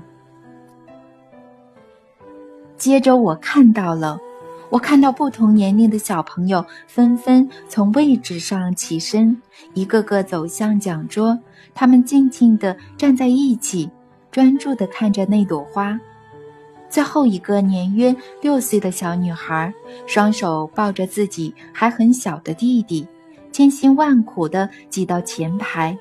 [2.78, 4.20] 接着我看到了，
[4.70, 9.42] 我看到不同年龄的小朋友纷纷从位置上起身，
[9.74, 11.38] 一个个走向讲桌。
[11.74, 13.90] 他们静静地站在一起，
[14.32, 16.00] 专注地看着那朵花。
[16.90, 19.74] 最后一个年约六岁的小女孩，
[20.06, 23.08] 双手抱着自己还很小的弟弟，
[23.52, 25.98] 千辛万苦地挤到前排。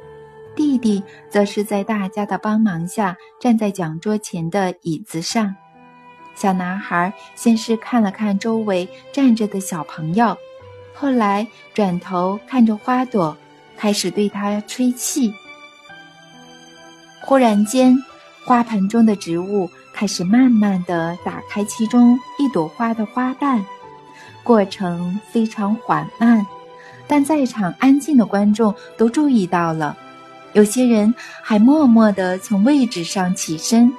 [0.55, 5.55] 弟弟则是在大家的帮忙下，站在讲桌前的椅子上。
[6.37, 10.37] 小男孩先是看了看周围站着的小朋友，
[10.95, 13.34] 后来转头看着花朵，
[13.74, 15.32] 开始对它吹气。
[17.22, 17.97] 忽然间，
[18.45, 23.64] 花盆中的植物开始慢慢地打开其中一朵花的花瓣，
[24.45, 26.47] 过程非常缓慢，
[27.09, 29.97] 但在场安静的观众都注意到了，
[30.53, 31.12] 有些人
[31.43, 33.91] 还默默地从位置上起身。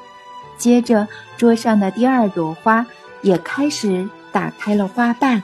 [0.58, 2.86] 接着，桌上的第二朵花
[3.22, 5.42] 也开始打开了花瓣，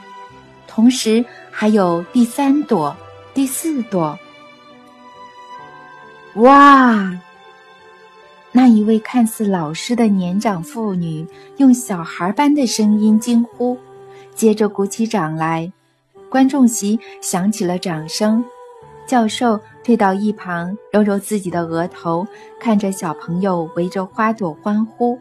[0.66, 2.96] 同时还有第三朵、
[3.32, 4.18] 第四朵。
[6.34, 7.16] 哇！
[8.50, 13.78] 那一位看似老师的年长妇女用小孩般的声音惊呼，
[14.34, 15.72] 接着鼓起掌来，
[16.28, 18.44] 观众席响起了掌声。
[19.06, 22.26] 教授退到一旁，揉揉自己的额头，
[22.58, 25.18] 看着小朋友围着花朵欢呼，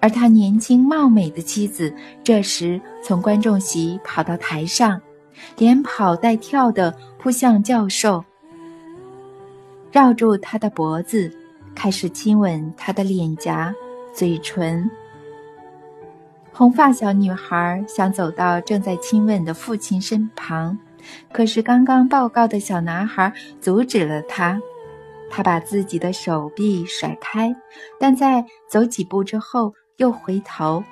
[0.00, 5.00] 而他年轻貌美的妻子这时从观众席跑到台上，
[5.56, 8.24] 连跑带跳地扑向教授，
[9.92, 11.32] 绕住他的脖子，
[11.74, 13.72] 开始亲吻他的脸颊、
[14.12, 14.90] 嘴唇。
[16.52, 20.76] 红发小女孩想走到正在亲吻的父亲身旁。
[21.32, 24.60] 可是，刚刚报告的小男孩阻止了他。
[25.32, 27.54] 他把自己的手臂甩开，
[28.00, 30.82] 但在走几步之后又回头。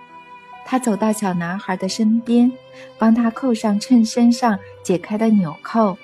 [0.64, 2.52] 他走到小男孩的身边，
[2.98, 5.98] 帮他扣上衬衫上解开的纽扣，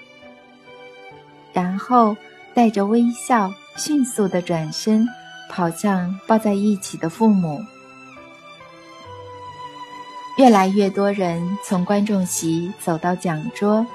[1.52, 2.16] 然后
[2.54, 5.06] 带着微笑，迅速地转身，
[5.48, 7.62] 跑向抱在一起的父母。
[10.38, 13.86] 越来越多人从观众席走到讲桌。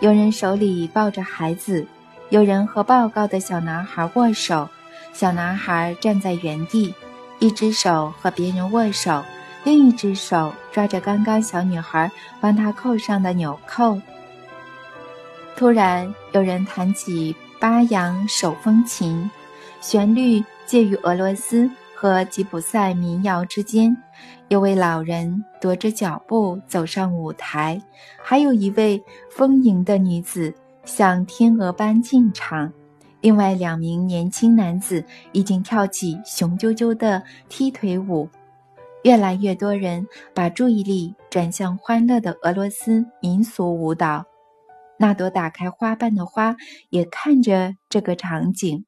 [0.00, 1.86] 有人手里抱着孩子，
[2.28, 4.68] 有人和报告的小男孩握手。
[5.14, 6.94] 小男孩站在原地，
[7.38, 9.24] 一只手和别人握手，
[9.64, 13.98] 另一只手抓着刚刚小女孩帮他扣上的纽扣。
[15.56, 19.30] 突然，有人弹起巴扬手风琴，
[19.80, 23.96] 旋律介于俄罗斯和吉普赛民谣之间。
[24.48, 27.80] 有位老人踱着脚步走上舞台，
[28.22, 32.72] 还有一位丰盈的女子像天鹅般进场。
[33.22, 38.28] 另外两名年轻男子已经跳起雄赳赳的踢腿舞。
[39.02, 44.24] 越来越多人把注意力转向欢乐的俄罗斯民俗舞蹈。
[44.98, 46.56] 那朵打开花瓣的花
[46.90, 48.84] 也看着这个场景。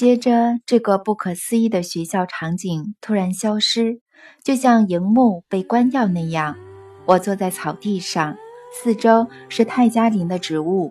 [0.00, 4.00] 接着，这个不可思议的学校场景突然消失，
[4.42, 6.56] 就像荧幕被关掉那样。
[7.04, 8.34] 我坐在草地上，
[8.72, 10.90] 四周是泰加林的植物，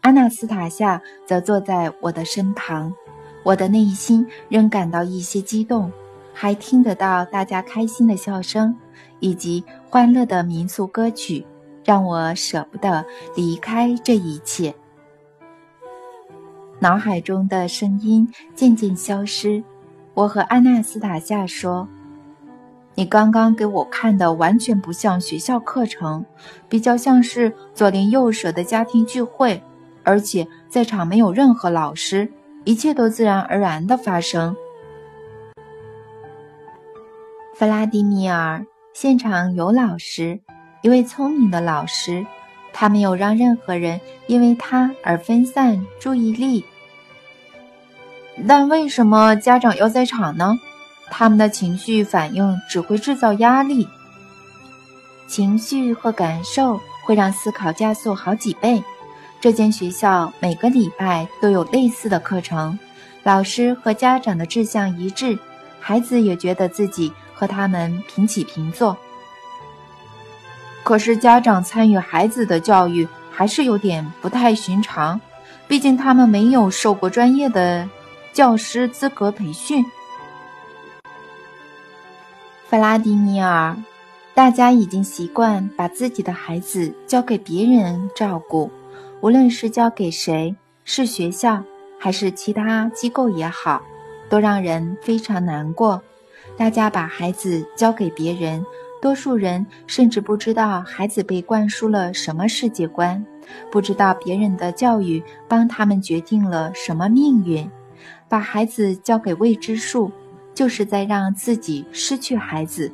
[0.00, 2.92] 阿纳斯塔夏则坐在我的身旁。
[3.44, 5.92] 我的内心仍感到一些激动，
[6.34, 8.76] 还听得到大家开心的笑声
[9.20, 11.46] 以及欢乐的民俗歌曲，
[11.84, 13.06] 让我舍不得
[13.36, 14.74] 离开这一切。
[16.80, 19.62] 脑海中的声音渐渐消失。
[20.14, 21.88] 我和安娜斯塔夏说
[22.94, 26.24] ：“你刚刚给我看的完全不像学校课程，
[26.68, 29.62] 比较像是左邻右舍的家庭聚会，
[30.02, 32.32] 而且在场没有任何老师，
[32.64, 34.56] 一切都自然而然的发生。”
[37.54, 40.40] 弗拉迪米尔，现场有老师，
[40.82, 42.24] 一位聪明的老师，
[42.80, 46.64] 他没有让任何人因为他而分散注意力。
[48.46, 50.56] 但为什么家长要在场呢？
[51.10, 53.88] 他们的情绪反应只会制造压力。
[55.26, 58.80] 情绪和感受会让思考加速好几倍。
[59.40, 62.78] 这间学校每个礼拜都有类似的课程，
[63.24, 65.36] 老师和家长的志向一致，
[65.80, 67.12] 孩子也觉得自己。
[67.34, 68.96] 和他们平起平坐，
[70.88, 75.20] 可是家长参与孩子的教育还是有点不太寻常，
[75.66, 77.86] 毕竟他们没有受过专业的
[78.32, 79.84] 教师资格培训。
[82.66, 83.76] 弗拉迪米尔，
[84.32, 88.70] 大家已经习惯把自己的孩子交给别人照顾，
[89.20, 91.62] 无论是交给谁，是学校
[91.98, 93.82] 还是其他机构也好，
[94.30, 96.00] 都让人非常难过。
[96.56, 98.64] 大家把孩子交给别人，
[99.00, 103.24] 多数人甚至不知道孩子被灌输了什么世界观，
[103.70, 107.70] 不知道别人的教育帮他们决定了什么命运。
[108.28, 110.10] 把孩子交给未知数，
[110.52, 112.92] 就是在让自己失去孩子。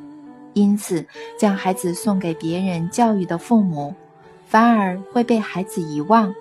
[0.53, 1.05] 因此，
[1.37, 3.93] 将孩子送给别人教育的父母，
[4.45, 6.33] 反而会被孩子遗忘。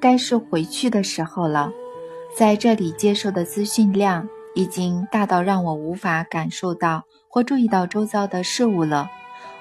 [0.00, 1.70] 该是回去的时候了。
[2.34, 9.10] 在这里接受的资讯量已经大到让我无法感受到或注意到周遭的事物了。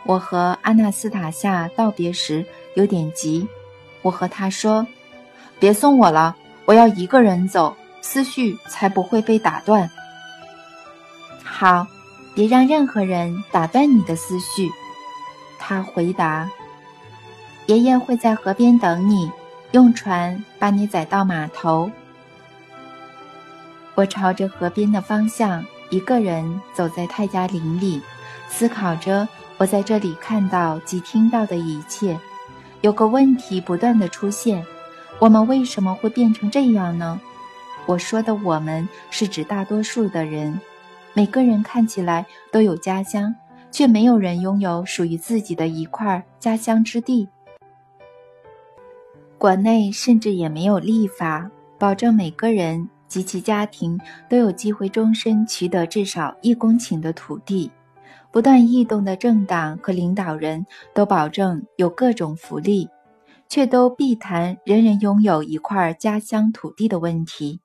[0.03, 3.47] 我和阿纳斯塔夏道别时有点急，
[4.01, 4.85] 我和他说
[5.59, 6.35] ：“别送我了，
[6.65, 9.89] 我要一个人走，思绪才不会被打断。”
[11.45, 11.85] 好，
[12.33, 14.69] 别让任何人打断你的思绪。”
[15.59, 16.49] 他回答
[17.67, 19.31] ：“爷爷会在河边等你，
[19.71, 21.91] 用船把你载到码头。”
[23.95, 28.01] 我朝着河边的方向，一个人走在泰加林里，
[28.47, 29.27] 思考着
[29.57, 32.17] 我在这里看到及听到的一切。
[32.81, 34.65] 有个问题不断的出现：
[35.19, 37.19] 我们为什么会变成这样呢？
[37.85, 40.59] 我说的“我们”是指大多数的人。
[41.13, 43.35] 每个人看起来都有家乡，
[43.69, 47.27] 却没有人拥有属于自己的一块家乡之地。
[49.37, 52.87] 国内甚至也没有立法保证每个人。
[53.12, 53.99] 及其家庭
[54.30, 57.70] 都有机会终身取得至少一公顷的土地。
[58.32, 62.88] 不断异动的政党和领导人都保证有各种福利，
[63.49, 67.59] 却都避谈人人拥有一块家乡土地的问题。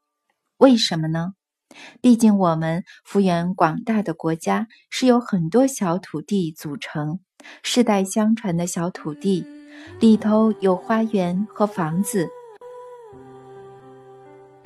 [0.56, 1.34] 为什么呢？
[2.00, 7.20] 毕竟我们幅员广大的国家是由很多小土地组成，
[7.62, 9.46] 世代相传的小土地，
[10.00, 12.28] 里头有花园和房子。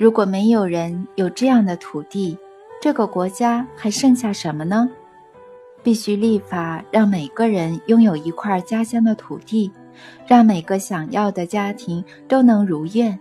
[0.01, 2.35] 如果没有人有这样的土地，
[2.81, 4.89] 这个国家还剩下什么呢？
[5.83, 9.71] 必须立法让每个人拥有一块家乡的土地，
[10.25, 13.19] 让每个想要的家庭都能如愿。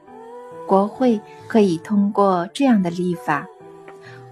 [0.66, 3.46] 国会可以通过这样的立法。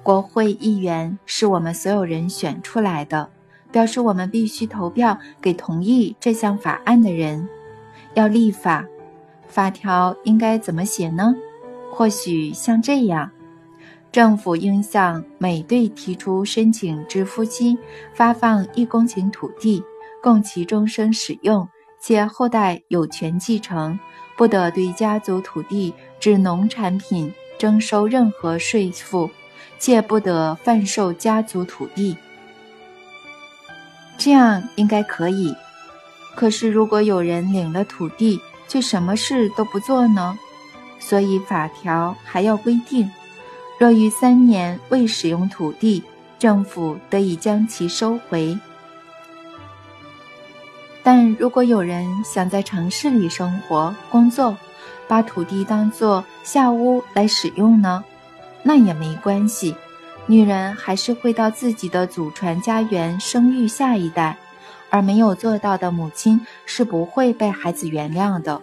[0.02, 3.28] 国会议员是我们所有人选出来的，
[3.70, 7.46] 表示我们必须投票给同意这项法案的人。
[8.14, 8.86] 要立法，
[9.46, 11.34] 法条应该怎么写呢？
[11.98, 13.28] 或许像这样，
[14.12, 17.76] 政府应向每对提出申请之夫妻
[18.14, 19.82] 发放一公顷土地，
[20.22, 21.68] 供其终生使用，
[21.98, 23.98] 且后代有权继承，
[24.36, 29.28] 不得对家族土地之农产品征收任何税赋，
[29.80, 32.16] 且不得贩售家族土地。
[34.16, 35.52] 这样应该可以。
[36.36, 40.38] 可是，如果有人领了土地，却什么事都不做呢？
[40.98, 43.10] 所以法条还要规定，
[43.78, 46.02] 若于三年未使用土地，
[46.38, 48.58] 政府得以将其收回。
[51.02, 54.56] 但如果有人想在城市里生活、工作，
[55.06, 58.04] 把土地当作下屋来使用呢？
[58.62, 59.74] 那也没关系，
[60.26, 64.36] 女人还是会到自己的祖传家园生育下一代，
[64.90, 68.60] 而没有做到的母亲是不会被孩子原谅的。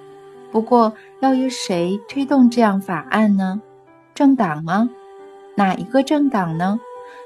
[0.56, 3.62] 不过，要由谁推动这样法案呢？
[4.14, 4.90] 政党吗？
[5.54, 6.80] 哪一个政党呢？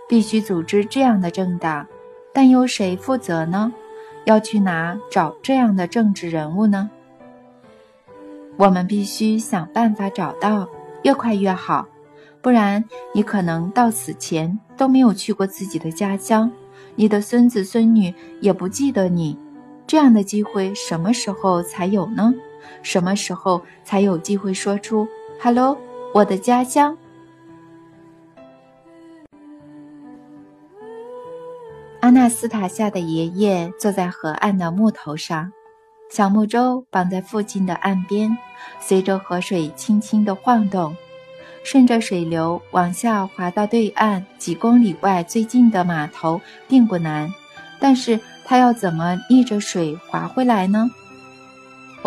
[0.07, 1.85] 必须组织这样的政党，
[2.33, 3.71] 但由谁负责呢？
[4.25, 6.89] 要去哪找这样的政治人物呢？
[8.57, 10.67] 我们必须想办法找到，
[11.03, 11.85] 越快越好，
[12.41, 16.51] 不然你可能到死前都没有去过自己的家乡，
[16.95, 18.11] 你的孙子孙女
[18.41, 19.37] 也不记得你。
[19.85, 22.33] 这样的机会什么时候才有呢？
[22.81, 25.07] 什么时候才有机会说出
[25.39, 25.77] hello
[26.13, 26.97] 我的家乡？
[32.01, 35.51] 阿纳斯塔夏的爷爷坐在河岸的木头上，
[36.09, 38.35] 小木舟绑在附近的岸边，
[38.79, 40.95] 随着河水轻轻的晃动，
[41.63, 46.39] 顺着水流往下滑到对岸几公里外最近的码头
[46.69, 47.31] 并不难，
[47.79, 50.89] 但是他要怎么逆着水划回来呢？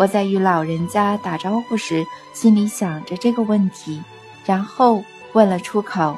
[0.03, 4.03] 我在与老人家打招呼时，心里想着这个问题，
[4.45, 5.01] 然后
[5.31, 6.17] 问了出口。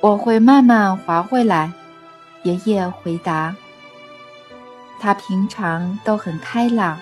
[0.00, 1.70] 我会慢慢划回来，
[2.42, 3.54] 爷爷回答。
[4.98, 6.98] 他平常都很开朗，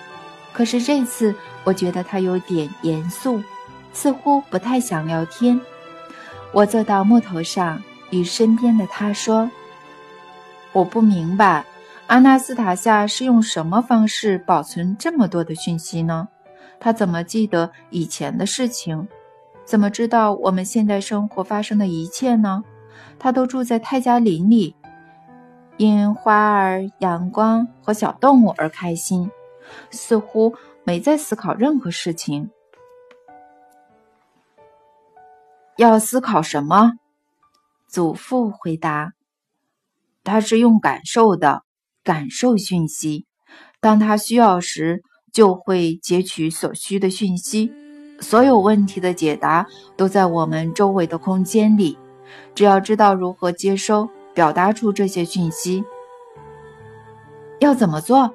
[0.53, 1.33] 可是这次
[1.63, 3.41] 我觉得他有点严肃，
[3.91, 5.59] 似乎不太想聊天。
[6.51, 7.81] 我坐到木头上，
[8.11, 9.49] 与身边的他说
[10.73, 11.65] ：“我不明白。”
[12.07, 16.29] 阿纳斯塔夏是用什么方式保存这么多的讯息呢？
[16.79, 19.09] 他怎么记得以前的事情？
[19.65, 22.63] 怎么知道我们现在生活发生的一切呢？
[23.19, 24.73] 他都住在泰加林里，
[25.75, 29.29] 因花儿、阳光和小动物而开心，
[29.91, 30.55] 似乎
[30.85, 32.49] 没在思考任何事情。
[35.75, 36.93] 要思考什么？
[37.85, 39.11] 祖父回答
[40.23, 41.63] ：“他是用感受的。”
[42.07, 43.25] 感受讯息，
[43.81, 45.03] 当他需要时，
[45.33, 47.69] 就会截取所需的讯息。
[48.21, 51.97] 所有问题的解答都在我们周围的空间里，
[52.55, 55.83] 只要知道如何接收、表达出这些讯息。
[57.59, 58.33] 要怎么做？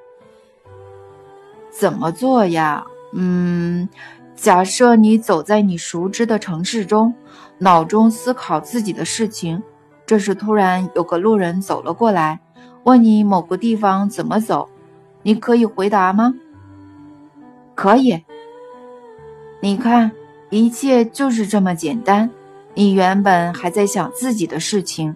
[1.70, 2.84] 怎么做呀？
[3.14, 3.88] 嗯，
[4.36, 7.14] 假设你走在你熟知的城市中，
[7.56, 9.62] 脑中思考自己的事情，
[10.04, 12.38] 这时突然有个路人走了过来。
[12.84, 14.68] 问你某个地方怎么走，
[15.22, 16.34] 你可以回答吗？
[17.74, 18.22] 可以。
[19.60, 20.10] 你看，
[20.50, 22.28] 一切就是这么简单。
[22.74, 25.14] 你原本还在想自己的事情，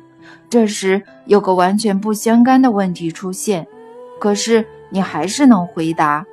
[0.49, 3.67] 这时有个完全不相干的问题出现，
[4.21, 6.25] 可是你还是能回答，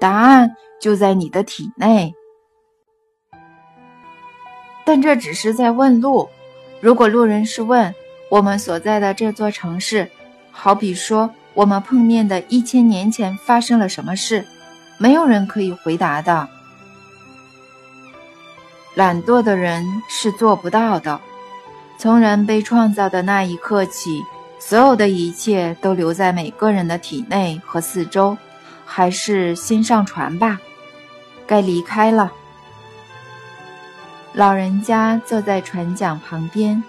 [0.00, 2.14] 答案就在你的体内。
[4.86, 6.30] 但这只是在问路。
[6.80, 7.94] 如果路人是问
[8.30, 10.10] 我们所在的这座城市。
[10.60, 14.44] 好比说，我们碰面的一千年前发生了什么事，
[14.98, 16.48] 没有人可以回答的。
[18.96, 21.20] 懒惰的人是做不到的。
[21.96, 24.20] 从人被创造的那一刻起，
[24.58, 28.36] 所有的一切都留在每个人的体内和四周。
[28.84, 30.58] 还是先上船吧，
[31.46, 32.32] 该离开了。
[34.32, 36.82] 老人家坐在船桨旁边。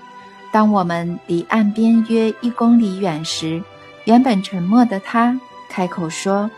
[0.52, 3.62] 当我们离岸边约一公里远时，
[4.06, 5.39] 原本沉默的他
[5.70, 6.50] 开口说：“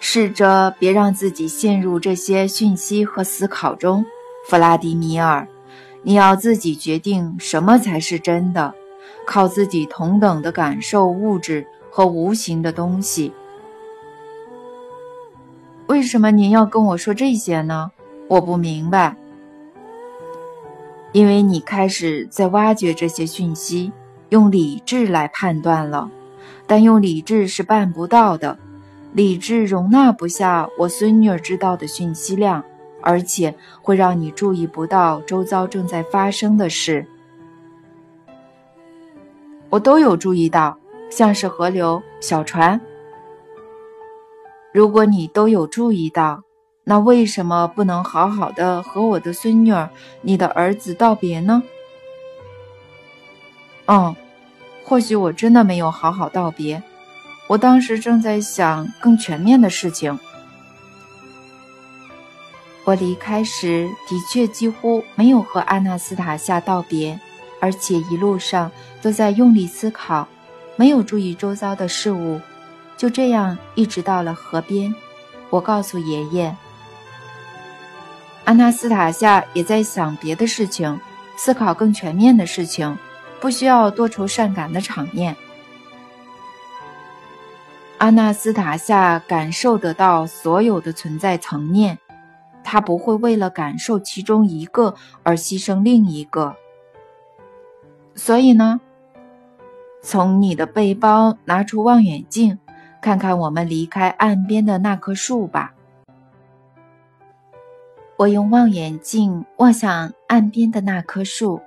[0.00, 4.02] 试着别让自己陷入这些讯息和思考中，
[4.48, 5.46] 弗拉迪米尔。
[6.02, 8.72] 你要自己决定什么才是真的，
[9.26, 13.30] 靠自己同等的感受物质和无形的东西。
[15.86, 17.90] 为什么您要跟我说这些呢？
[18.28, 19.14] 我不明白。”
[21.16, 23.90] 因为你开始在挖掘这些讯息，
[24.28, 26.10] 用理智来判断了，
[26.66, 28.58] 但用理智是办不到的，
[29.14, 32.62] 理智容纳不下我孙女儿知道的讯息量，
[33.00, 37.06] 而且会让你注意不到周遭正在发生的事。
[39.70, 42.78] 我都有注意到，像是河流、小船。
[44.70, 46.42] 如果你都有注意到。
[46.88, 51.60] 那为什么不能好好的和我的孙女儿、你的儿子道别呢？
[53.86, 54.14] 嗯，
[54.84, 56.80] 或许我真的没有好好道别。
[57.48, 60.16] 我当时正在想更全面的事情。
[62.84, 67.18] 我离开时的确几乎没有和阿纳斯塔夏道别，
[67.60, 68.70] 而且一路上
[69.02, 70.28] 都在用力思考，
[70.76, 72.40] 没有注意周遭的事物。
[72.96, 74.94] 就这样一直到了河边，
[75.50, 76.56] 我告诉爷爷。
[78.46, 81.00] 阿纳斯塔夏也在想别的事情，
[81.36, 82.96] 思考更全面的事情，
[83.40, 85.36] 不需要多愁善感的场面。
[87.98, 91.98] 阿纳斯塔夏感受得到所有的存在层面，
[92.62, 94.94] 他不会为了感受其中一个
[95.24, 96.54] 而牺牲另一个。
[98.14, 98.80] 所以呢，
[100.02, 102.60] 从你的背包拿出望远镜，
[103.02, 105.72] 看看我们离开岸边的那棵树吧。
[108.18, 111.60] 我用望远镜望向岸边的那棵树，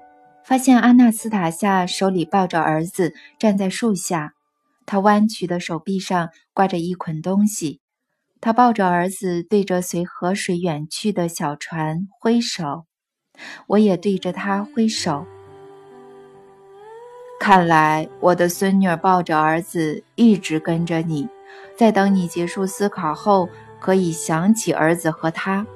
[0.44, 4.34] 发现阿纳斯塔夏手里抱着儿子站在树下，
[4.88, 7.82] 他弯曲的手臂上挂着一捆东西。
[8.42, 12.86] 他抱着儿子，对着随河水远去的小船挥手，
[13.68, 15.28] 我也对着他挥手。
[17.40, 21.28] 看来我的孙女抱着儿子一直跟着你，
[21.78, 23.48] 在等你结束思考后，
[23.80, 25.68] 可以想起儿子和他。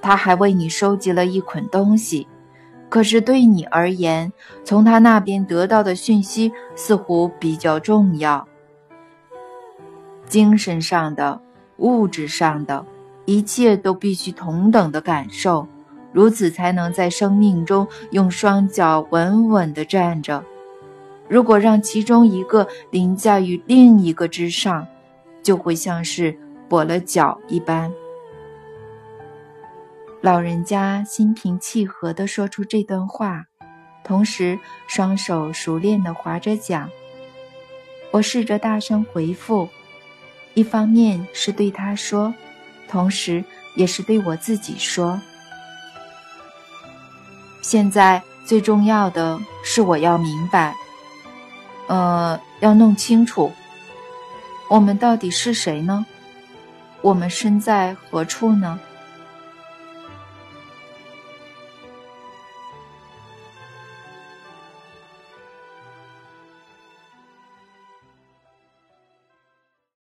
[0.00, 2.26] 他还为你收集了一捆东西，
[2.88, 4.32] 可是对你而言，
[4.64, 8.46] 从他那边得到的讯息似乎比较重要。
[10.26, 11.40] 精神上的、
[11.78, 12.84] 物质上的，
[13.24, 15.66] 一切都必须同等的感受，
[16.12, 20.44] 如此才能在生命中用双脚稳稳地站着。
[21.28, 24.86] 如果让其中一个凌驾于另一个之上，
[25.42, 26.34] 就会像是
[26.70, 27.92] 跛了脚一般。
[30.20, 33.44] 老人家心平气和地说出这段话，
[34.02, 34.58] 同时
[34.88, 36.90] 双手熟练地划着桨。
[38.10, 39.68] 我试着大声回复，
[40.54, 42.34] 一方面是对他说，
[42.88, 43.44] 同时
[43.76, 45.20] 也是对我自己说。
[47.62, 50.74] 现在最重要的是我要明白，
[51.86, 53.52] 呃，要弄清楚，
[54.68, 56.04] 我们到底是谁呢？
[57.02, 58.80] 我们身在何处呢？